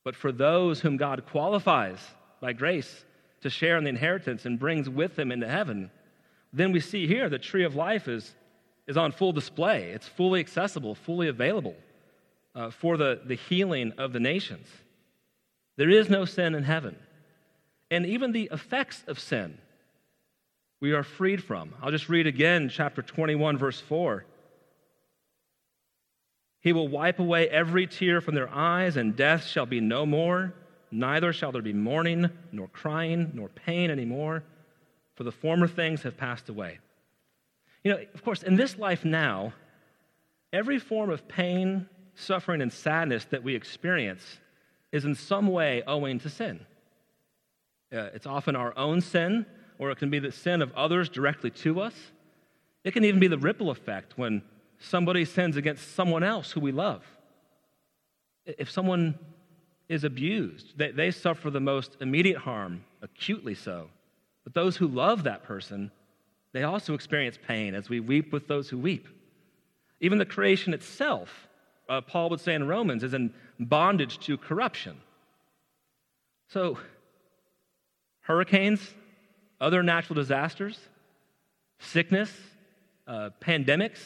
But 0.04 0.14
for 0.14 0.30
those 0.30 0.80
whom 0.80 0.96
God 0.96 1.26
qualifies 1.26 1.98
by 2.40 2.52
grace 2.52 3.04
to 3.42 3.50
share 3.50 3.76
in 3.76 3.84
the 3.84 3.90
inheritance 3.90 4.44
and 4.44 4.58
brings 4.58 4.88
with 4.88 5.18
him 5.18 5.32
into 5.32 5.48
heaven, 5.48 5.90
then 6.52 6.72
we 6.72 6.80
see 6.80 7.06
here 7.06 7.28
the 7.28 7.38
tree 7.38 7.64
of 7.64 7.74
life 7.74 8.08
is, 8.08 8.34
is 8.86 8.96
on 8.96 9.12
full 9.12 9.32
display. 9.32 9.90
It's 9.90 10.08
fully 10.08 10.40
accessible, 10.40 10.94
fully 10.94 11.28
available 11.28 11.76
uh, 12.54 12.70
for 12.70 12.96
the, 12.96 13.20
the 13.24 13.36
healing 13.36 13.92
of 13.98 14.12
the 14.12 14.20
nations. 14.20 14.66
There 15.76 15.90
is 15.90 16.10
no 16.10 16.24
sin 16.24 16.54
in 16.54 16.64
heaven 16.64 16.96
and 17.90 18.06
even 18.06 18.32
the 18.32 18.48
effects 18.52 19.02
of 19.06 19.18
sin 19.18 19.58
we 20.80 20.92
are 20.92 21.02
freed 21.02 21.42
from. 21.44 21.74
I'll 21.82 21.90
just 21.90 22.08
read 22.08 22.26
again 22.26 22.70
chapter 22.70 23.02
21, 23.02 23.58
verse 23.58 23.80
4. 23.80 24.24
He 26.60 26.72
will 26.72 26.88
wipe 26.88 27.18
away 27.18 27.48
every 27.48 27.86
tear 27.86 28.20
from 28.20 28.34
their 28.34 28.48
eyes, 28.48 28.96
and 28.96 29.16
death 29.16 29.46
shall 29.46 29.66
be 29.66 29.80
no 29.80 30.06
more. 30.06 30.54
Neither 30.90 31.32
shall 31.32 31.52
there 31.52 31.62
be 31.62 31.72
mourning, 31.72 32.30
nor 32.52 32.68
crying, 32.68 33.30
nor 33.34 33.48
pain 33.48 33.90
anymore, 33.90 34.42
for 35.14 35.24
the 35.24 35.32
former 35.32 35.68
things 35.68 36.02
have 36.02 36.16
passed 36.16 36.48
away. 36.48 36.78
You 37.84 37.92
know, 37.92 37.98
of 38.14 38.24
course, 38.24 38.42
in 38.42 38.56
this 38.56 38.76
life 38.78 39.04
now, 39.04 39.52
every 40.52 40.78
form 40.78 41.10
of 41.10 41.28
pain, 41.28 41.88
suffering, 42.14 42.60
and 42.60 42.72
sadness 42.72 43.24
that 43.26 43.42
we 43.42 43.54
experience 43.54 44.38
is 44.92 45.04
in 45.04 45.14
some 45.14 45.46
way 45.46 45.82
owing 45.86 46.18
to 46.20 46.28
sin. 46.28 46.60
Uh, 47.92 48.08
it's 48.14 48.26
often 48.26 48.56
our 48.56 48.76
own 48.76 49.00
sin, 49.00 49.46
or 49.78 49.90
it 49.90 49.98
can 49.98 50.10
be 50.10 50.18
the 50.18 50.32
sin 50.32 50.62
of 50.62 50.72
others 50.74 51.08
directly 51.08 51.50
to 51.50 51.80
us. 51.80 51.94
It 52.84 52.92
can 52.92 53.04
even 53.04 53.20
be 53.20 53.28
the 53.28 53.38
ripple 53.38 53.70
effect 53.70 54.16
when 54.16 54.42
somebody 54.78 55.24
sins 55.24 55.56
against 55.56 55.94
someone 55.94 56.22
else 56.22 56.52
who 56.52 56.60
we 56.60 56.72
love. 56.72 57.04
If 58.46 58.70
someone 58.70 59.18
is 59.90 60.04
abused, 60.04 60.78
they, 60.78 60.92
they 60.92 61.10
suffer 61.10 61.50
the 61.50 61.58
most 61.58 61.96
immediate 62.00 62.38
harm, 62.38 62.84
acutely 63.02 63.56
so. 63.56 63.88
But 64.44 64.54
those 64.54 64.76
who 64.76 64.86
love 64.86 65.24
that 65.24 65.42
person, 65.42 65.90
they 66.52 66.62
also 66.62 66.94
experience 66.94 67.36
pain 67.44 67.74
as 67.74 67.88
we 67.88 67.98
weep 67.98 68.32
with 68.32 68.46
those 68.46 68.68
who 68.68 68.78
weep. 68.78 69.08
Even 70.00 70.18
the 70.18 70.24
creation 70.24 70.72
itself, 70.72 71.48
uh, 71.88 72.00
Paul 72.02 72.30
would 72.30 72.40
say 72.40 72.54
in 72.54 72.68
Romans, 72.68 73.02
is 73.02 73.14
in 73.14 73.34
bondage 73.58 74.20
to 74.20 74.38
corruption. 74.38 74.96
So, 76.46 76.78
hurricanes, 78.20 78.94
other 79.60 79.82
natural 79.82 80.14
disasters, 80.14 80.78
sickness, 81.80 82.32
uh, 83.08 83.30
pandemics, 83.40 83.98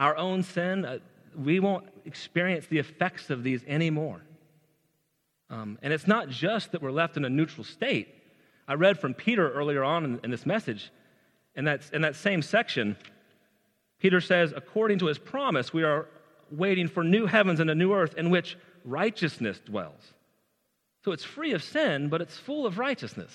our 0.00 0.16
own 0.16 0.42
sin, 0.42 0.84
uh, 0.84 0.98
we 1.36 1.60
won't 1.60 1.86
experience 2.04 2.66
the 2.66 2.78
effects 2.78 3.30
of 3.30 3.42
these 3.42 3.62
anymore. 3.66 4.20
Um, 5.48 5.78
and 5.82 5.92
it's 5.92 6.06
not 6.06 6.28
just 6.28 6.72
that 6.72 6.82
we're 6.82 6.92
left 6.92 7.16
in 7.16 7.24
a 7.24 7.30
neutral 7.30 7.64
state. 7.64 8.08
I 8.68 8.74
read 8.74 8.98
from 8.98 9.14
Peter 9.14 9.50
earlier 9.52 9.82
on 9.82 10.04
in, 10.04 10.20
in 10.24 10.30
this 10.30 10.46
message, 10.46 10.90
in 11.56 11.64
that, 11.64 11.82
in 11.92 12.02
that 12.02 12.14
same 12.14 12.42
section, 12.42 12.96
Peter 13.98 14.20
says, 14.20 14.52
according 14.54 14.98
to 15.00 15.06
his 15.06 15.18
promise, 15.18 15.72
we 15.72 15.82
are 15.82 16.06
waiting 16.50 16.88
for 16.88 17.04
new 17.04 17.26
heavens 17.26 17.60
and 17.60 17.68
a 17.68 17.74
new 17.74 17.92
earth 17.92 18.14
in 18.16 18.30
which 18.30 18.56
righteousness 18.84 19.60
dwells. 19.64 20.14
So 21.04 21.12
it's 21.12 21.24
free 21.24 21.52
of 21.52 21.62
sin, 21.62 22.08
but 22.08 22.20
it's 22.20 22.36
full 22.36 22.66
of 22.66 22.78
righteousness. 22.78 23.32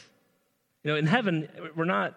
You 0.83 0.91
know, 0.91 0.97
in 0.97 1.05
heaven, 1.05 1.49
we're 1.75 1.85
not 1.85 2.15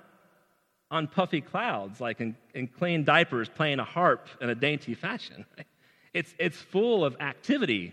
on 0.91 1.07
puffy 1.07 1.41
clouds, 1.41 2.01
like 2.01 2.21
in, 2.21 2.37
in 2.55 2.67
clean 2.67 3.05
diapers 3.05 3.49
playing 3.49 3.79
a 3.79 3.85
harp 3.85 4.29
in 4.41 4.49
a 4.49 4.55
dainty 4.55 4.95
fashion. 4.95 5.45
It's, 6.15 6.35
it's 6.39 6.57
full 6.57 7.05
of 7.05 7.19
activity 7.21 7.93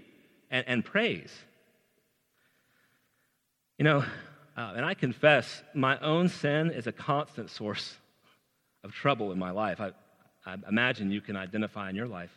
and, 0.50 0.66
and 0.68 0.86
praise. 0.86 1.32
You 3.78 3.84
know, 3.84 4.06
uh, 4.58 4.74
and 4.76 4.86
I 4.86 4.94
confess, 4.94 5.64
my 5.74 6.00
own 6.00 6.30
sin 6.30 6.72
is 6.72 6.88
a 6.88 6.94
constant 6.94 7.50
source 7.50 7.98
of 8.86 8.94
trouble 8.94 9.34
in 9.34 9.38
my 9.38 9.52
life. 9.52 9.82
I, 9.82 9.92
I 10.46 10.56
imagine 10.68 11.12
you 11.12 11.20
can 11.20 11.36
identify 11.36 11.90
in 11.90 11.96
your 11.96 12.08
life. 12.08 12.32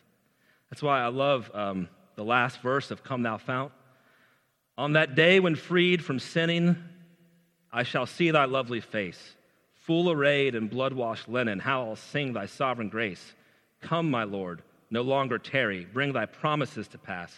That's 0.68 0.82
why 0.82 1.00
I 1.00 1.08
love 1.08 1.50
um, 1.54 1.88
the 2.16 2.24
last 2.24 2.60
verse 2.60 2.90
of 2.90 3.04
Come 3.04 3.22
Thou 3.22 3.38
Fount. 3.38 3.72
On 4.76 4.94
that 4.94 5.14
day 5.14 5.40
when 5.40 5.54
freed 5.54 6.04
from 6.04 6.18
sinning, 6.18 6.76
I 7.72 7.84
shall 7.84 8.06
see 8.06 8.30
thy 8.30 8.46
lovely 8.46 8.80
face, 8.80 9.36
full 9.88 10.10
arrayed 10.10 10.54
in 10.54 10.68
blood 10.68 10.92
washed 10.92 11.30
linen. 11.30 11.58
How 11.58 11.88
I'll 11.88 11.96
sing 11.96 12.34
thy 12.34 12.44
sovereign 12.44 12.90
grace. 12.90 13.32
Come, 13.80 14.10
my 14.10 14.24
Lord, 14.24 14.60
no 14.90 15.00
longer 15.00 15.38
tarry. 15.38 15.86
Bring 15.90 16.12
thy 16.12 16.26
promises 16.26 16.88
to 16.88 16.98
pass, 16.98 17.34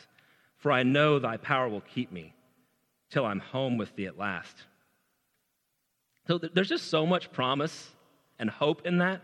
for 0.59 0.73
I 0.73 0.83
know 0.83 1.21
thy 1.21 1.37
power 1.37 1.69
will 1.69 1.83
keep 1.83 2.11
me 2.11 2.35
till 3.09 3.25
I'm 3.25 3.39
home 3.39 3.79
with 3.79 3.95
thee 3.95 4.07
at 4.07 4.19
last. 4.19 4.57
So 6.27 6.39
there's 6.39 6.69
just 6.69 6.89
so 6.89 7.07
much 7.07 7.31
promise 7.31 7.89
and 8.41 8.51
hope 8.51 8.85
in 8.85 8.99
that. 8.99 9.23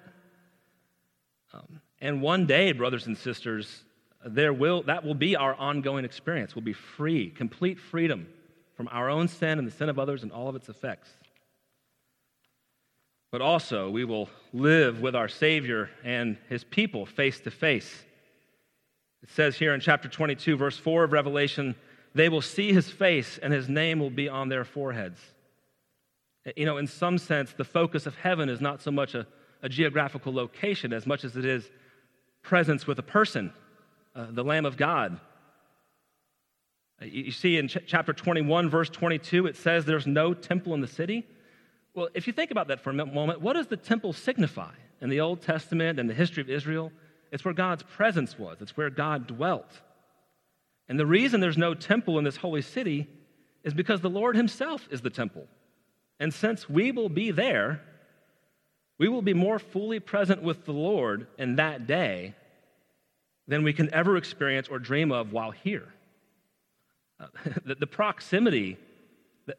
Um, 1.52 1.80
and 2.00 2.22
one 2.22 2.46
day, 2.46 2.70
brothers 2.70 3.08
and 3.08 3.18
sisters, 3.18 3.82
there 4.24 4.52
will, 4.52 4.84
that 4.84 5.04
will 5.04 5.14
be 5.14 5.34
our 5.34 5.56
ongoing 5.56 6.04
experience. 6.04 6.54
We'll 6.54 6.64
be 6.64 6.72
free, 6.74 7.30
complete 7.30 7.80
freedom 7.80 8.28
from 8.76 8.88
our 8.92 9.10
own 9.10 9.26
sin 9.26 9.58
and 9.58 9.66
the 9.66 9.72
sin 9.72 9.88
of 9.88 9.98
others 9.98 10.22
and 10.22 10.30
all 10.30 10.48
of 10.48 10.54
its 10.54 10.68
effects. 10.68 11.08
But 13.30 13.40
also 13.40 13.90
we 13.90 14.04
will 14.04 14.28
live 14.52 15.00
with 15.00 15.14
our 15.14 15.28
Savior 15.28 15.90
and 16.04 16.36
his 16.48 16.64
people 16.64 17.06
face 17.06 17.40
to 17.40 17.50
face. 17.50 18.04
It 19.22 19.30
says 19.30 19.56
here 19.56 19.74
in 19.74 19.80
chapter 19.80 20.08
22, 20.08 20.56
verse 20.56 20.78
4 20.78 21.04
of 21.04 21.12
Revelation, 21.12 21.74
they 22.14 22.28
will 22.28 22.42
see 22.42 22.72
his 22.72 22.88
face 22.88 23.38
and 23.38 23.52
his 23.52 23.68
name 23.68 23.98
will 23.98 24.10
be 24.10 24.28
on 24.28 24.48
their 24.48 24.64
foreheads. 24.64 25.20
You 26.56 26.64
know, 26.64 26.76
in 26.76 26.86
some 26.86 27.18
sense, 27.18 27.52
the 27.52 27.64
focus 27.64 28.06
of 28.06 28.14
heaven 28.14 28.48
is 28.48 28.60
not 28.60 28.80
so 28.80 28.90
much 28.90 29.14
a, 29.14 29.26
a 29.62 29.68
geographical 29.68 30.32
location 30.32 30.92
as 30.92 31.06
much 31.06 31.24
as 31.24 31.36
it 31.36 31.44
is 31.44 31.68
presence 32.42 32.86
with 32.86 32.98
a 33.00 33.02
person, 33.02 33.52
uh, 34.14 34.26
the 34.30 34.44
Lamb 34.44 34.64
of 34.64 34.76
God. 34.76 35.18
You 37.02 37.32
see 37.32 37.58
in 37.58 37.68
ch- 37.68 37.78
chapter 37.86 38.12
21, 38.12 38.70
verse 38.70 38.88
22, 38.88 39.46
it 39.46 39.56
says 39.56 39.84
there's 39.84 40.06
no 40.06 40.32
temple 40.32 40.72
in 40.74 40.80
the 40.80 40.86
city. 40.86 41.26
Well, 41.96 42.11
if 42.12 42.26
you 42.26 42.32
think 42.35 42.50
about 42.50 42.68
that 42.68 42.82
for 42.82 42.90
a 42.90 42.92
moment, 42.92 43.40
what 43.40 43.54
does 43.54 43.68
the 43.68 43.76
temple 43.78 44.12
signify 44.12 44.72
in 45.00 45.09
the 45.09 45.20
Old 45.20 45.40
Testament 45.40 45.98
and 45.98 46.09
the 46.09 46.14
history 46.14 46.42
of 46.42 46.50
Israel? 46.50 46.92
It's 47.32 47.42
where 47.42 47.54
God's 47.54 47.82
presence 47.82 48.38
was, 48.38 48.59
it's 48.61 48.76
where 48.76 48.90
God 48.90 49.26
dwelt. 49.26 49.80
And 50.90 51.00
the 51.00 51.06
reason 51.06 51.40
there's 51.40 51.56
no 51.56 51.72
temple 51.72 52.18
in 52.18 52.24
this 52.24 52.37
holy 52.37 52.61
city 52.61 53.09
is 53.64 53.72
because 53.72 54.02
the 54.02 54.11
Lord 54.11 54.37
Himself 54.37 54.87
is 54.90 55.00
the 55.00 55.11
temple. 55.11 55.46
And 56.20 56.32
since 56.32 56.68
we 56.68 56.92
will 56.92 57.09
be 57.09 57.30
there, 57.30 57.80
we 58.98 59.09
will 59.09 59.22
be 59.22 59.35
more 59.35 59.59
fully 59.59 59.98
present 59.98 60.42
with 60.42 60.66
the 60.66 60.72
Lord 60.72 61.26
in 61.38 61.56
that 61.56 61.87
day 61.87 62.35
than 63.48 63.62
we 63.64 63.72
can 63.72 63.92
ever 63.94 64.18
experience 64.18 64.68
or 64.68 64.78
dream 64.78 65.12
of 65.12 65.32
while 65.32 65.50
here. 65.50 65.88
Uh, 67.18 67.28
the, 67.64 67.74
the, 67.74 67.87
proximity 67.87 68.76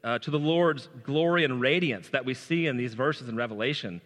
uh, 0.03 0.19
to 0.19 0.31
the 0.31 0.39
Lord's 0.39 0.89
glory 1.03 1.43
and 1.43 1.61
radiance 1.61 2.09
that 2.09 2.25
we 2.25 2.33
see 2.33 2.67
in 2.67 2.77
these 2.77 2.93
verses 2.93 3.29
in 3.29 3.35
Revelation, 3.35 4.01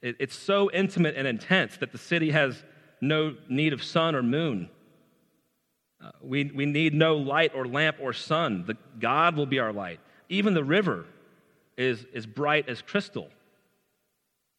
it, 0.00 0.16
it's 0.18 0.36
so 0.36 0.70
intimate 0.70 1.16
and 1.16 1.26
intense 1.26 1.76
that 1.78 1.92
the 1.92 1.98
city 1.98 2.30
has 2.30 2.62
no 3.00 3.34
need 3.48 3.72
of 3.72 3.82
sun 3.82 4.14
or 4.14 4.22
moon. 4.22 4.68
Uh, 6.02 6.10
we, 6.20 6.44
we 6.44 6.66
need 6.66 6.94
no 6.94 7.16
light 7.16 7.52
or 7.54 7.66
lamp 7.66 7.96
or 8.00 8.12
sun. 8.12 8.64
The, 8.66 8.76
God 8.98 9.36
will 9.36 9.46
be 9.46 9.58
our 9.58 9.72
light. 9.72 10.00
Even 10.28 10.54
the 10.54 10.64
river 10.64 11.06
is, 11.76 12.04
is 12.12 12.26
bright 12.26 12.68
as 12.68 12.82
crystal. 12.82 13.28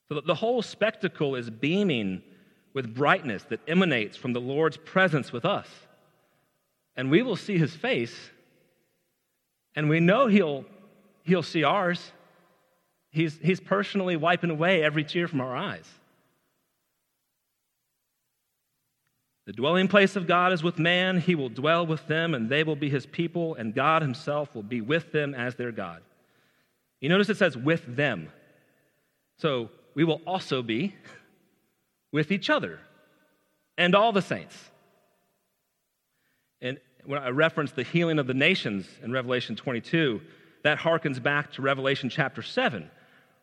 So 0.09 0.21
the 0.21 0.35
whole 0.35 0.61
spectacle 0.61 1.35
is 1.35 1.49
beaming 1.49 2.21
with 2.73 2.93
brightness 2.93 3.43
that 3.49 3.61
emanates 3.67 4.17
from 4.17 4.33
the 4.33 4.41
Lord's 4.41 4.77
presence 4.77 5.31
with 5.31 5.45
us. 5.45 5.67
And 6.95 7.09
we 7.09 7.21
will 7.21 7.35
see 7.35 7.57
his 7.57 7.75
face, 7.75 8.15
and 9.75 9.89
we 9.89 9.99
know 9.99 10.27
he'll, 10.27 10.65
he'll 11.23 11.43
see 11.43 11.63
ours. 11.63 12.11
He's, 13.11 13.37
he's 13.41 13.59
personally 13.59 14.15
wiping 14.15 14.49
away 14.49 14.83
every 14.83 15.03
tear 15.03 15.27
from 15.27 15.41
our 15.41 15.55
eyes. 15.55 15.87
The 19.45 19.53
dwelling 19.53 19.87
place 19.87 20.15
of 20.15 20.25
God 20.25 20.53
is 20.53 20.63
with 20.63 20.79
man. 20.79 21.19
He 21.19 21.35
will 21.35 21.49
dwell 21.49 21.85
with 21.85 22.07
them, 22.07 22.33
and 22.33 22.49
they 22.49 22.63
will 22.63 22.77
be 22.77 22.89
his 22.89 23.05
people, 23.05 23.55
and 23.55 23.75
God 23.75 24.01
himself 24.01 24.55
will 24.55 24.63
be 24.63 24.79
with 24.79 25.11
them 25.11 25.33
as 25.33 25.55
their 25.55 25.71
God. 25.71 26.01
You 27.01 27.09
notice 27.09 27.29
it 27.29 27.37
says 27.37 27.57
with 27.57 27.83
them. 27.95 28.29
So 29.39 29.69
we 29.95 30.05
will 30.05 30.21
also 30.25 30.61
be 30.61 30.95
with 32.13 32.31
each 32.31 32.49
other 32.49 32.79
and 33.77 33.93
all 33.95 34.13
the 34.13 34.21
saints. 34.21 34.57
When 37.05 37.21
I 37.21 37.29
reference 37.29 37.71
the 37.71 37.83
healing 37.83 38.19
of 38.19 38.27
the 38.27 38.33
nations 38.33 38.87
in 39.01 39.11
Revelation 39.11 39.55
22, 39.55 40.21
that 40.63 40.79
harkens 40.79 41.21
back 41.21 41.51
to 41.53 41.61
Revelation 41.61 42.09
chapter 42.09 42.41
7, 42.41 42.89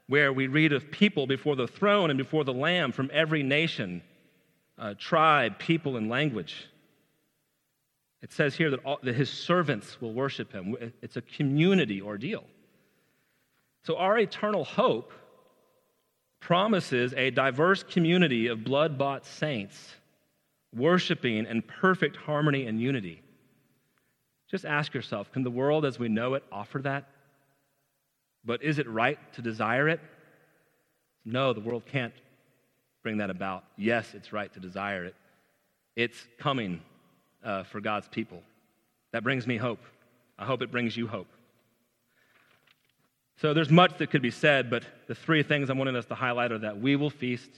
where 0.07 0.33
we 0.33 0.47
read 0.47 0.73
of 0.73 0.91
people 0.91 1.27
before 1.27 1.57
the 1.57 1.69
throne 1.69 2.11
and 2.11 2.17
before 2.17 2.45
the 2.45 2.55
Lamb 2.55 2.93
from 2.93 3.11
every 3.13 3.43
nation, 3.43 4.03
uh, 4.79 4.95
tribe, 4.99 5.59
people, 5.59 5.97
and 5.97 6.09
language. 6.09 6.67
It 8.23 8.33
says 8.33 8.55
here 8.55 8.71
that, 8.71 8.85
all, 8.85 8.99
that 9.03 9.15
his 9.15 9.31
servants 9.31 10.01
will 10.01 10.15
worship 10.15 10.53
him. 10.53 10.77
It's 11.03 11.17
a 11.17 11.23
community 11.23 12.01
ordeal. 12.01 12.45
So, 13.85 13.97
our 13.97 14.19
eternal 14.19 14.65
hope 14.65 15.13
promises 16.41 17.13
a 17.15 17.31
diverse 17.31 17.83
community 17.83 18.47
of 18.47 18.65
blood 18.65 18.97
bought 18.97 19.27
saints 19.27 19.95
worshiping 20.75 21.47
in 21.47 21.63
perfect 21.63 22.17
harmony 22.17 22.67
and 22.67 22.81
unity. 22.81 23.23
Just 24.51 24.65
ask 24.65 24.95
yourself 24.95 25.33
can 25.33 25.43
the 25.43 25.51
world 25.51 25.85
as 25.85 25.99
we 25.99 26.09
know 26.09 26.35
it 26.35 26.45
offer 26.51 26.81
that? 26.81 27.09
But 28.45 28.63
is 28.63 28.79
it 28.79 28.89
right 28.89 29.19
to 29.35 29.43
desire 29.43 29.89
it? 29.89 30.01
No, 31.25 31.53
the 31.53 31.61
world 31.61 31.85
can't 31.87 32.15
bring 33.03 33.19
that 33.19 33.31
about. 33.31 33.65
Yes, 33.77 34.15
it's 34.15 34.33
right 34.33 34.53
to 34.55 34.61
desire 34.61 35.05
it. 35.05 35.15
It's 35.97 36.27
coming 36.39 36.81
uh, 37.45 37.65
for 37.65 37.81
God's 37.81 38.09
people. 38.09 38.43
That 39.13 39.23
brings 39.23 39.47
me 39.47 39.57
hope. 39.57 39.81
I 40.39 40.45
hope 40.47 40.63
it 40.63 40.71
brings 40.71 40.97
you 40.97 41.07
hope. 41.07 41.29
So 43.41 43.55
there's 43.55 43.71
much 43.71 43.99
that 43.99 44.11
could 44.11 44.23
be 44.23 44.31
said, 44.31 44.69
but 44.69 44.85
the 45.07 45.15
three 45.15 45.43
things 45.43 45.71
I'm 45.71 45.79
wanting 45.79 45.97
us 45.97 46.07
to 46.07 46.15
highlight 46.15 46.53
are 46.53 46.59
that 46.59 46.81
we 46.81 46.97
will 46.97 47.11
feast, 47.11 47.51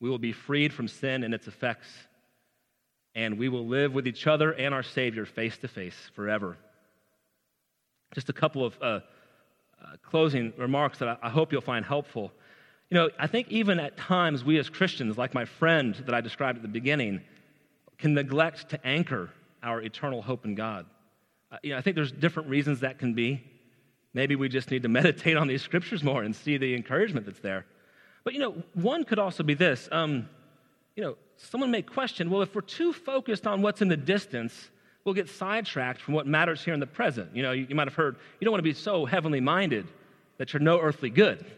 we 0.00 0.10
will 0.10 0.18
be 0.18 0.32
freed 0.32 0.72
from 0.72 0.88
sin 0.88 1.24
and 1.24 1.32
its 1.32 1.46
effects, 1.46 1.88
and 3.18 3.36
we 3.36 3.48
will 3.48 3.66
live 3.66 3.94
with 3.94 4.06
each 4.06 4.28
other 4.28 4.52
and 4.52 4.72
our 4.72 4.84
Savior 4.84 5.26
face 5.26 5.58
to 5.58 5.66
face 5.66 5.96
forever. 6.14 6.56
Just 8.14 8.28
a 8.28 8.32
couple 8.32 8.64
of 8.64 8.78
uh, 8.80 8.84
uh, 8.84 9.00
closing 10.04 10.52
remarks 10.56 10.98
that 10.98 11.08
I, 11.08 11.16
I 11.22 11.28
hope 11.28 11.50
you'll 11.50 11.60
find 11.60 11.84
helpful. 11.84 12.30
You 12.90 12.94
know, 12.94 13.10
I 13.18 13.26
think 13.26 13.48
even 13.50 13.80
at 13.80 13.96
times 13.96 14.44
we 14.44 14.56
as 14.56 14.70
Christians, 14.70 15.18
like 15.18 15.34
my 15.34 15.46
friend 15.46 15.96
that 16.06 16.14
I 16.14 16.20
described 16.20 16.58
at 16.58 16.62
the 16.62 16.68
beginning, 16.68 17.20
can 17.98 18.14
neglect 18.14 18.68
to 18.68 18.86
anchor 18.86 19.30
our 19.64 19.82
eternal 19.82 20.22
hope 20.22 20.44
in 20.44 20.54
God. 20.54 20.86
Uh, 21.50 21.56
you 21.64 21.70
know, 21.70 21.78
I 21.78 21.80
think 21.80 21.96
there's 21.96 22.12
different 22.12 22.48
reasons 22.48 22.80
that 22.80 23.00
can 23.00 23.14
be. 23.14 23.42
Maybe 24.14 24.36
we 24.36 24.48
just 24.48 24.70
need 24.70 24.84
to 24.84 24.88
meditate 25.00 25.36
on 25.36 25.48
these 25.48 25.62
scriptures 25.62 26.04
more 26.04 26.22
and 26.22 26.36
see 26.36 26.56
the 26.56 26.72
encouragement 26.72 27.26
that's 27.26 27.40
there. 27.40 27.66
But 28.22 28.34
you 28.34 28.38
know, 28.38 28.62
one 28.74 29.02
could 29.02 29.18
also 29.18 29.42
be 29.42 29.54
this. 29.54 29.88
Um, 29.90 30.28
you 30.98 31.04
know, 31.04 31.16
someone 31.36 31.70
may 31.70 31.80
question, 31.80 32.28
well, 32.28 32.42
if 32.42 32.56
we're 32.56 32.60
too 32.60 32.92
focused 32.92 33.46
on 33.46 33.62
what's 33.62 33.80
in 33.82 33.86
the 33.86 33.96
distance, 33.96 34.68
we'll 35.04 35.14
get 35.14 35.28
sidetracked 35.28 36.00
from 36.00 36.14
what 36.14 36.26
matters 36.26 36.64
here 36.64 36.74
in 36.74 36.80
the 36.80 36.88
present. 36.88 37.36
You 37.36 37.44
know, 37.44 37.52
you, 37.52 37.66
you 37.68 37.76
might 37.76 37.86
have 37.86 37.94
heard, 37.94 38.16
you 38.40 38.44
don't 38.44 38.50
want 38.50 38.58
to 38.58 38.68
be 38.68 38.74
so 38.74 39.04
heavenly 39.04 39.40
minded 39.40 39.86
that 40.38 40.52
you're 40.52 40.60
no 40.60 40.80
earthly 40.80 41.08
good. 41.08 41.46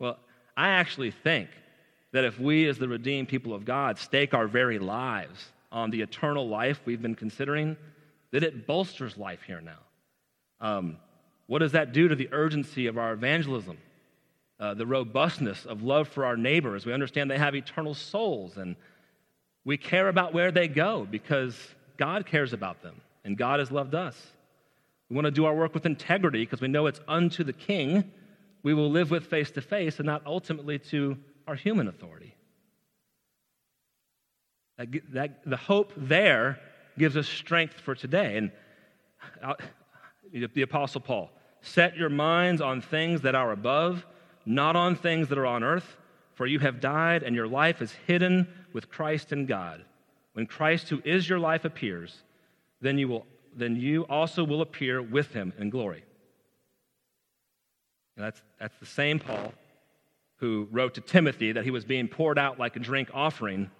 Well, 0.00 0.18
I 0.56 0.70
actually 0.70 1.12
think 1.12 1.50
that 2.12 2.24
if 2.24 2.40
we, 2.40 2.66
as 2.66 2.78
the 2.78 2.88
redeemed 2.88 3.28
people 3.28 3.54
of 3.54 3.64
God, 3.64 3.96
stake 3.96 4.34
our 4.34 4.48
very 4.48 4.80
lives 4.80 5.52
on 5.70 5.90
the 5.90 6.02
eternal 6.02 6.48
life 6.48 6.80
we've 6.84 7.00
been 7.00 7.14
considering, 7.14 7.76
that 8.32 8.42
it 8.42 8.66
bolsters 8.66 9.16
life 9.16 9.40
here 9.46 9.60
now. 9.60 9.78
Um, 10.60 10.96
what 11.46 11.60
does 11.60 11.72
that 11.72 11.92
do 11.92 12.08
to 12.08 12.16
the 12.16 12.28
urgency 12.32 12.88
of 12.88 12.98
our 12.98 13.12
evangelism? 13.12 13.78
Uh, 14.60 14.72
the 14.72 14.86
robustness 14.86 15.66
of 15.66 15.82
love 15.82 16.08
for 16.08 16.24
our 16.24 16.36
neighbors. 16.36 16.86
We 16.86 16.92
understand 16.92 17.30
they 17.30 17.38
have 17.38 17.56
eternal 17.56 17.94
souls, 17.94 18.56
and 18.56 18.76
we 19.64 19.76
care 19.76 20.08
about 20.08 20.32
where 20.32 20.52
they 20.52 20.68
go 20.68 21.06
because 21.10 21.56
God 21.96 22.24
cares 22.24 22.52
about 22.52 22.82
them, 22.82 23.00
and 23.24 23.36
God 23.36 23.58
has 23.58 23.72
loved 23.72 23.94
us. 23.94 24.16
We 25.10 25.16
want 25.16 25.26
to 25.26 25.32
do 25.32 25.44
our 25.44 25.54
work 25.54 25.74
with 25.74 25.86
integrity 25.86 26.44
because 26.44 26.60
we 26.60 26.68
know 26.68 26.86
it's 26.86 27.00
unto 27.08 27.42
the 27.42 27.52
King 27.52 28.12
we 28.64 28.74
will 28.74 28.90
live 28.90 29.12
with 29.12 29.26
face 29.26 29.52
to 29.52 29.60
face 29.60 30.00
and 30.00 30.06
not 30.06 30.22
ultimately 30.26 30.80
to 30.80 31.16
our 31.46 31.54
human 31.54 31.86
authority. 31.86 32.34
That, 34.78 34.88
that, 35.12 35.44
the 35.44 35.56
hope 35.56 35.92
there 35.96 36.58
gives 36.98 37.16
us 37.16 37.28
strength 37.28 37.74
for 37.74 37.94
today. 37.94 38.38
And 38.38 38.50
uh, 39.42 39.54
the 40.32 40.62
Apostle 40.62 41.02
Paul. 41.02 41.30
Set 41.60 41.96
your 41.96 42.08
minds 42.08 42.60
on 42.60 42.80
things 42.80 43.20
that 43.20 43.34
are 43.34 43.52
above, 43.52 44.04
not 44.46 44.76
on 44.76 44.96
things 44.96 45.28
that 45.28 45.38
are 45.38 45.46
on 45.46 45.62
earth, 45.62 45.96
for 46.34 46.46
you 46.46 46.58
have 46.58 46.80
died, 46.80 47.22
and 47.22 47.34
your 47.34 47.46
life 47.46 47.80
is 47.80 47.92
hidden 48.06 48.48
with 48.72 48.90
Christ 48.90 49.32
in 49.32 49.46
God. 49.46 49.84
When 50.32 50.46
Christ, 50.46 50.88
who 50.88 51.00
is 51.04 51.28
your 51.28 51.38
life, 51.38 51.64
appears, 51.64 52.22
then 52.80 52.98
you, 52.98 53.08
will, 53.08 53.26
then 53.56 53.76
you 53.76 54.02
also 54.02 54.44
will 54.44 54.60
appear 54.60 55.00
with 55.00 55.32
him 55.32 55.52
in 55.58 55.70
glory. 55.70 56.04
That's, 58.16 58.42
that's 58.58 58.76
the 58.78 58.86
same 58.86 59.18
Paul 59.18 59.52
who 60.36 60.68
wrote 60.70 60.94
to 60.94 61.00
Timothy 61.00 61.52
that 61.52 61.64
he 61.64 61.70
was 61.70 61.84
being 61.84 62.08
poured 62.08 62.38
out 62.38 62.58
like 62.58 62.76
a 62.76 62.80
drink 62.80 63.08
offering 63.14 63.70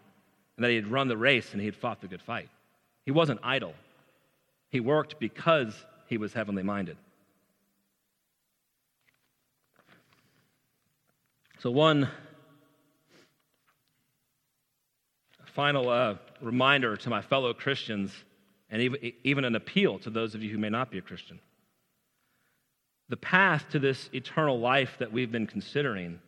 and 0.57 0.65
that 0.65 0.71
he 0.71 0.77
had 0.77 0.87
run 0.87 1.09
the 1.09 1.17
race 1.17 1.53
and 1.53 1.61
he 1.61 1.67
had 1.67 1.77
fought 1.77 2.01
the 2.01 2.09
good 2.09 2.23
fight. 2.23 2.49
He 3.05 3.11
wasn't 3.11 3.41
idle, 3.43 3.75
he 4.71 4.81
worked 4.81 5.19
because 5.21 5.75
he 6.07 6.19
was 6.19 6.33
heavenly 6.33 6.63
minded. 6.63 6.97
So, 11.65 11.71
one 11.71 12.11
final 15.47 15.89
uh, 15.89 16.17
reminder 16.43 16.95
to 16.95 17.09
my 17.09 17.23
fellow 17.23 17.55
Christians, 17.55 18.13
and 18.69 18.83
even, 19.25 19.47
an 19.47 19.55
appeal 19.55 19.99
to 20.01 20.11
those 20.11 20.35
of 20.35 20.43
you 20.43 20.51
who 20.51 20.59
may 20.59 20.69
not 20.69 20.91
be 20.91 20.99
a 20.99 21.01
Christian. 21.01 21.41
The 23.09 23.17
path 23.17 23.65
to 23.71 23.79
this 23.79 24.11
eternal 24.13 24.61
life 24.61 24.97
that 24.99 25.11
we've 25.11 25.33
been 25.33 25.47
considering 25.47 26.21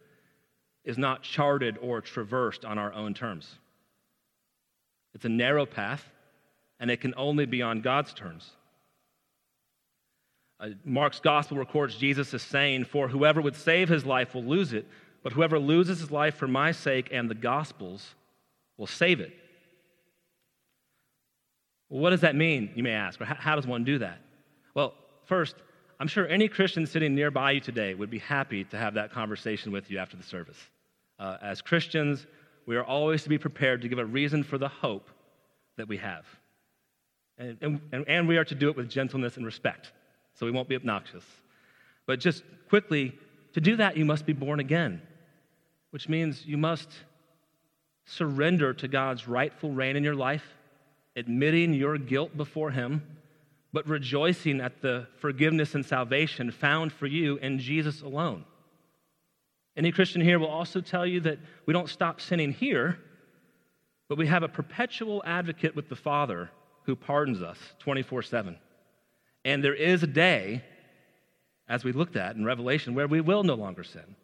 is 0.86 0.96
not 0.96 1.22
charted 1.22 1.76
or 1.82 2.00
traversed 2.00 2.64
on 2.64 2.78
our 2.78 2.94
own 2.94 3.12
terms. 3.12 3.56
It's 5.14 5.26
a 5.26 5.28
narrow 5.28 5.66
path, 5.66 6.02
and 6.80 6.90
it 6.90 7.02
can 7.02 7.12
only 7.14 7.44
be 7.44 7.60
on 7.60 7.82
God's 7.82 8.14
terms. 8.14 8.52
Uh, 10.58 10.68
Mark's 10.86 11.20
gospel 11.20 11.58
records 11.58 11.94
Jesus 11.94 12.32
as 12.32 12.40
saying, 12.40 12.86
For 12.86 13.08
whoever 13.08 13.42
would 13.42 13.56
save 13.56 13.90
his 13.90 14.06
life 14.06 14.34
will 14.34 14.44
lose 14.44 14.72
it, 14.72 14.86
but 15.22 15.32
whoever 15.32 15.58
loses 15.58 16.00
his 16.00 16.10
life 16.10 16.36
for 16.36 16.46
my 16.46 16.72
sake 16.72 17.08
and 17.10 17.28
the 17.28 17.34
gospel's 17.34 18.14
will 18.76 18.86
save 18.86 19.20
it. 19.20 19.32
Well, 21.88 22.00
what 22.00 22.10
does 22.10 22.20
that 22.22 22.34
mean, 22.34 22.70
you 22.74 22.82
may 22.82 22.92
ask, 22.92 23.20
or 23.20 23.24
how, 23.24 23.54
does 23.56 23.66
one 23.66 23.84
do 23.84 23.98
that? 23.98 24.18
Well, 24.74 24.94
first, 25.24 25.56
I'm 25.98 26.08
sure 26.08 26.26
any 26.26 26.48
Christian 26.48 26.86
sitting 26.86 27.14
nearby 27.14 27.52
you 27.52 27.60
today 27.60 27.94
would 27.94 28.10
be 28.10 28.18
happy 28.18 28.64
to 28.64 28.76
have 28.76 28.94
that 28.94 29.12
conversation 29.12 29.72
with 29.72 29.90
you 29.90 29.98
after 29.98 30.16
the 30.16 30.22
service. 30.22 30.58
Uh, 31.18 31.38
as 31.40 31.62
Christians, 31.62 32.26
we 32.66 32.76
are 32.76 32.84
always 32.84 33.22
to 33.22 33.28
be 33.28 33.38
prepared 33.38 33.82
to 33.82 33.88
give 33.88 33.98
a 33.98 34.04
reason 34.04 34.42
for 34.42 34.58
the 34.58 34.68
hope 34.68 35.08
that 35.76 35.88
we 35.88 35.96
have. 35.98 36.26
And, 37.38 37.80
and, 37.92 38.04
and 38.08 38.28
we 38.28 38.36
are 38.36 38.44
to 38.44 38.54
do 38.54 38.68
it 38.68 38.76
with 38.76 38.88
gentleness 38.88 39.36
and 39.36 39.46
respect, 39.46 39.92
so 40.34 40.44
we 40.44 40.52
won't 40.52 40.68
be 40.68 40.76
obnoxious. 40.76 41.24
But 42.06 42.20
just 42.20 42.42
quickly, 42.68 43.16
to 43.56 43.60
do 43.62 43.76
that, 43.76 43.96
you 43.96 44.04
must 44.04 44.26
be 44.26 44.34
born 44.34 44.60
again, 44.60 45.00
which 45.88 46.10
means 46.10 46.44
you 46.44 46.58
must 46.58 46.90
surrender 48.04 48.74
to 48.74 48.86
God's 48.86 49.26
rightful 49.26 49.70
reign 49.70 49.96
in 49.96 50.04
your 50.04 50.14
life, 50.14 50.44
admitting 51.16 51.72
your 51.72 51.96
guilt 51.96 52.36
before 52.36 52.70
Him, 52.70 53.02
but 53.72 53.88
rejoicing 53.88 54.60
at 54.60 54.82
the 54.82 55.06
forgiveness 55.20 55.74
and 55.74 55.86
salvation 55.86 56.50
found 56.50 56.92
for 56.92 57.06
you 57.06 57.38
in 57.38 57.58
Jesus 57.58 58.02
alone. 58.02 58.44
Any 59.74 59.90
Christian 59.90 60.20
here 60.20 60.38
will 60.38 60.48
also 60.48 60.82
tell 60.82 61.06
you 61.06 61.20
that 61.20 61.38
we 61.64 61.72
don't 61.72 61.88
stop 61.88 62.20
sinning 62.20 62.52
here, 62.52 62.98
but 64.10 64.18
we 64.18 64.26
have 64.26 64.42
a 64.42 64.48
perpetual 64.48 65.22
advocate 65.24 65.74
with 65.74 65.88
the 65.88 65.96
Father 65.96 66.50
who 66.82 66.94
pardons 66.94 67.40
us 67.40 67.58
24 67.78 68.20
7. 68.20 68.58
And 69.46 69.64
there 69.64 69.74
is 69.74 70.02
a 70.02 70.06
day, 70.06 70.62
as 71.68 71.84
we 71.84 71.92
looked 71.92 72.16
at 72.16 72.36
in 72.36 72.44
Revelation, 72.44 72.94
where 72.94 73.06
we 73.06 73.20
will 73.20 73.42
no 73.42 73.54
longer 73.54 73.84
sin. 73.84 74.16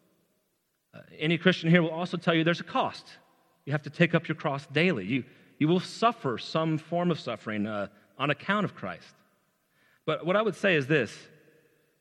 Uh, 0.93 0.99
any 1.17 1.37
Christian 1.37 1.69
here 1.69 1.81
will 1.81 1.89
also 1.89 2.17
tell 2.17 2.33
you 2.33 2.43
there's 2.43 2.59
a 2.59 2.63
cost. 2.63 3.05
You 3.65 3.71
have 3.71 3.83
to 3.83 3.89
take 3.89 4.13
up 4.13 4.27
your 4.27 4.35
cross 4.35 4.65
daily. 4.67 5.05
You, 5.05 5.23
you 5.57 5.67
will 5.67 5.79
suffer 5.79 6.37
some 6.37 6.77
form 6.77 7.11
of 7.11 7.19
suffering 7.19 7.65
uh, 7.65 7.87
on 8.17 8.29
account 8.29 8.65
of 8.65 8.75
Christ. 8.75 9.13
But 10.05 10.25
what 10.25 10.35
I 10.35 10.41
would 10.41 10.55
say 10.55 10.75
is 10.75 10.87
this 10.87 11.15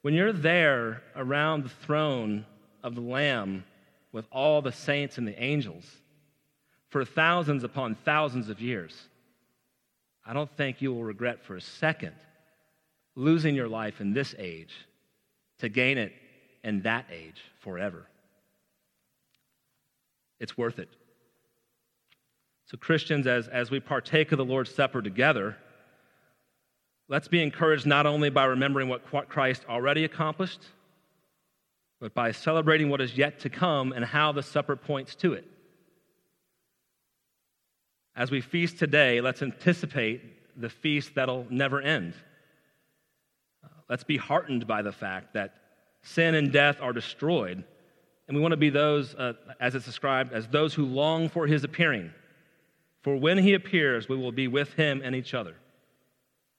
when 0.03 0.15
you're 0.15 0.33
there 0.33 1.03
around 1.15 1.65
the 1.65 1.69
throne 1.69 2.45
of 2.83 2.95
the 2.95 3.01
Lamb 3.01 3.65
with 4.11 4.27
all 4.31 4.61
the 4.61 4.73
saints 4.73 5.19
and 5.19 5.27
the 5.27 5.41
angels 5.43 5.85
for 6.91 7.05
thousands 7.05 7.65
upon 7.65 7.95
thousands 7.95 8.49
of 8.49 8.61
years, 8.61 9.09
I 10.27 10.33
don't 10.33 10.51
think 10.57 10.83
you 10.83 10.93
will 10.93 11.05
regret 11.05 11.43
for 11.45 11.57
a 11.57 11.61
second 11.61 12.15
losing 13.15 13.55
your 13.55 13.69
life 13.69 14.01
in 14.01 14.13
this 14.13 14.35
age 14.39 14.75
to 15.63 15.69
gain 15.69 15.97
it 15.97 16.13
in 16.65 16.83
that 16.83 17.07
age 17.13 17.41
forever. 17.61 18.05
It's 20.41 20.59
worth 20.59 20.81
it. 20.81 20.89
So, 22.67 22.77
Christians, 22.77 23.29
as, 23.29 23.47
as 23.47 23.71
we 23.71 23.79
partake 23.79 24.33
of 24.33 24.39
the 24.39 24.45
Lord's 24.45 24.75
Supper 24.75 25.01
together, 25.01 25.57
let's 27.09 27.29
be 27.29 27.41
encouraged 27.41 27.87
not 27.87 28.07
only 28.07 28.29
by 28.29 28.45
remembering 28.45 28.89
what 28.89 29.29
Christ 29.29 29.65
already 29.69 30.03
accomplished, 30.03 30.61
but 32.01 32.13
by 32.13 32.33
celebrating 32.33 32.91
what 32.91 33.01
is 33.01 33.17
yet 33.17 33.39
to 33.41 33.49
come 33.49 33.93
and 33.93 34.05
how 34.05 34.33
the 34.33 34.43
supper 34.43 34.75
points 34.75 35.15
to 35.17 35.35
it. 35.35 35.47
As 38.17 38.33
we 38.33 38.41
feast 38.41 38.81
today, 38.81 39.21
let's 39.21 39.43
anticipate 39.43 40.61
the 40.61 40.69
feast 40.69 41.15
that'll 41.15 41.47
never 41.51 41.81
end. 41.81 42.15
Let's 43.93 44.05
be 44.05 44.17
heartened 44.17 44.67
by 44.67 44.81
the 44.81 44.91
fact 44.91 45.35
that 45.35 45.53
sin 46.01 46.35
and 46.35 46.51
death 46.51 46.79
are 46.81 46.95
destroyed, 46.95 47.63
and 48.27 48.35
we 48.35 48.41
want 48.41 48.53
to 48.53 48.57
be 48.57 48.71
those, 48.71 49.15
uh, 49.15 49.35
as 49.61 49.75
it's 49.75 49.85
described, 49.85 50.33
as 50.33 50.49
those 50.49 50.73
who 50.73 50.87
long 50.87 51.29
for 51.29 51.47
his 51.47 51.63
appearing. 51.63 52.11
For 53.03 53.15
when 53.15 53.37
he 53.37 53.53
appears, 53.53 54.09
we 54.09 54.17
will 54.17 54.33
be 54.33 54.49
with 54.49 54.73
him 54.73 55.03
and 55.05 55.15
each 55.15 55.35
other, 55.35 55.57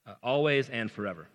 uh, 0.06 0.14
always 0.22 0.70
and 0.70 0.88
forever. 0.88 1.26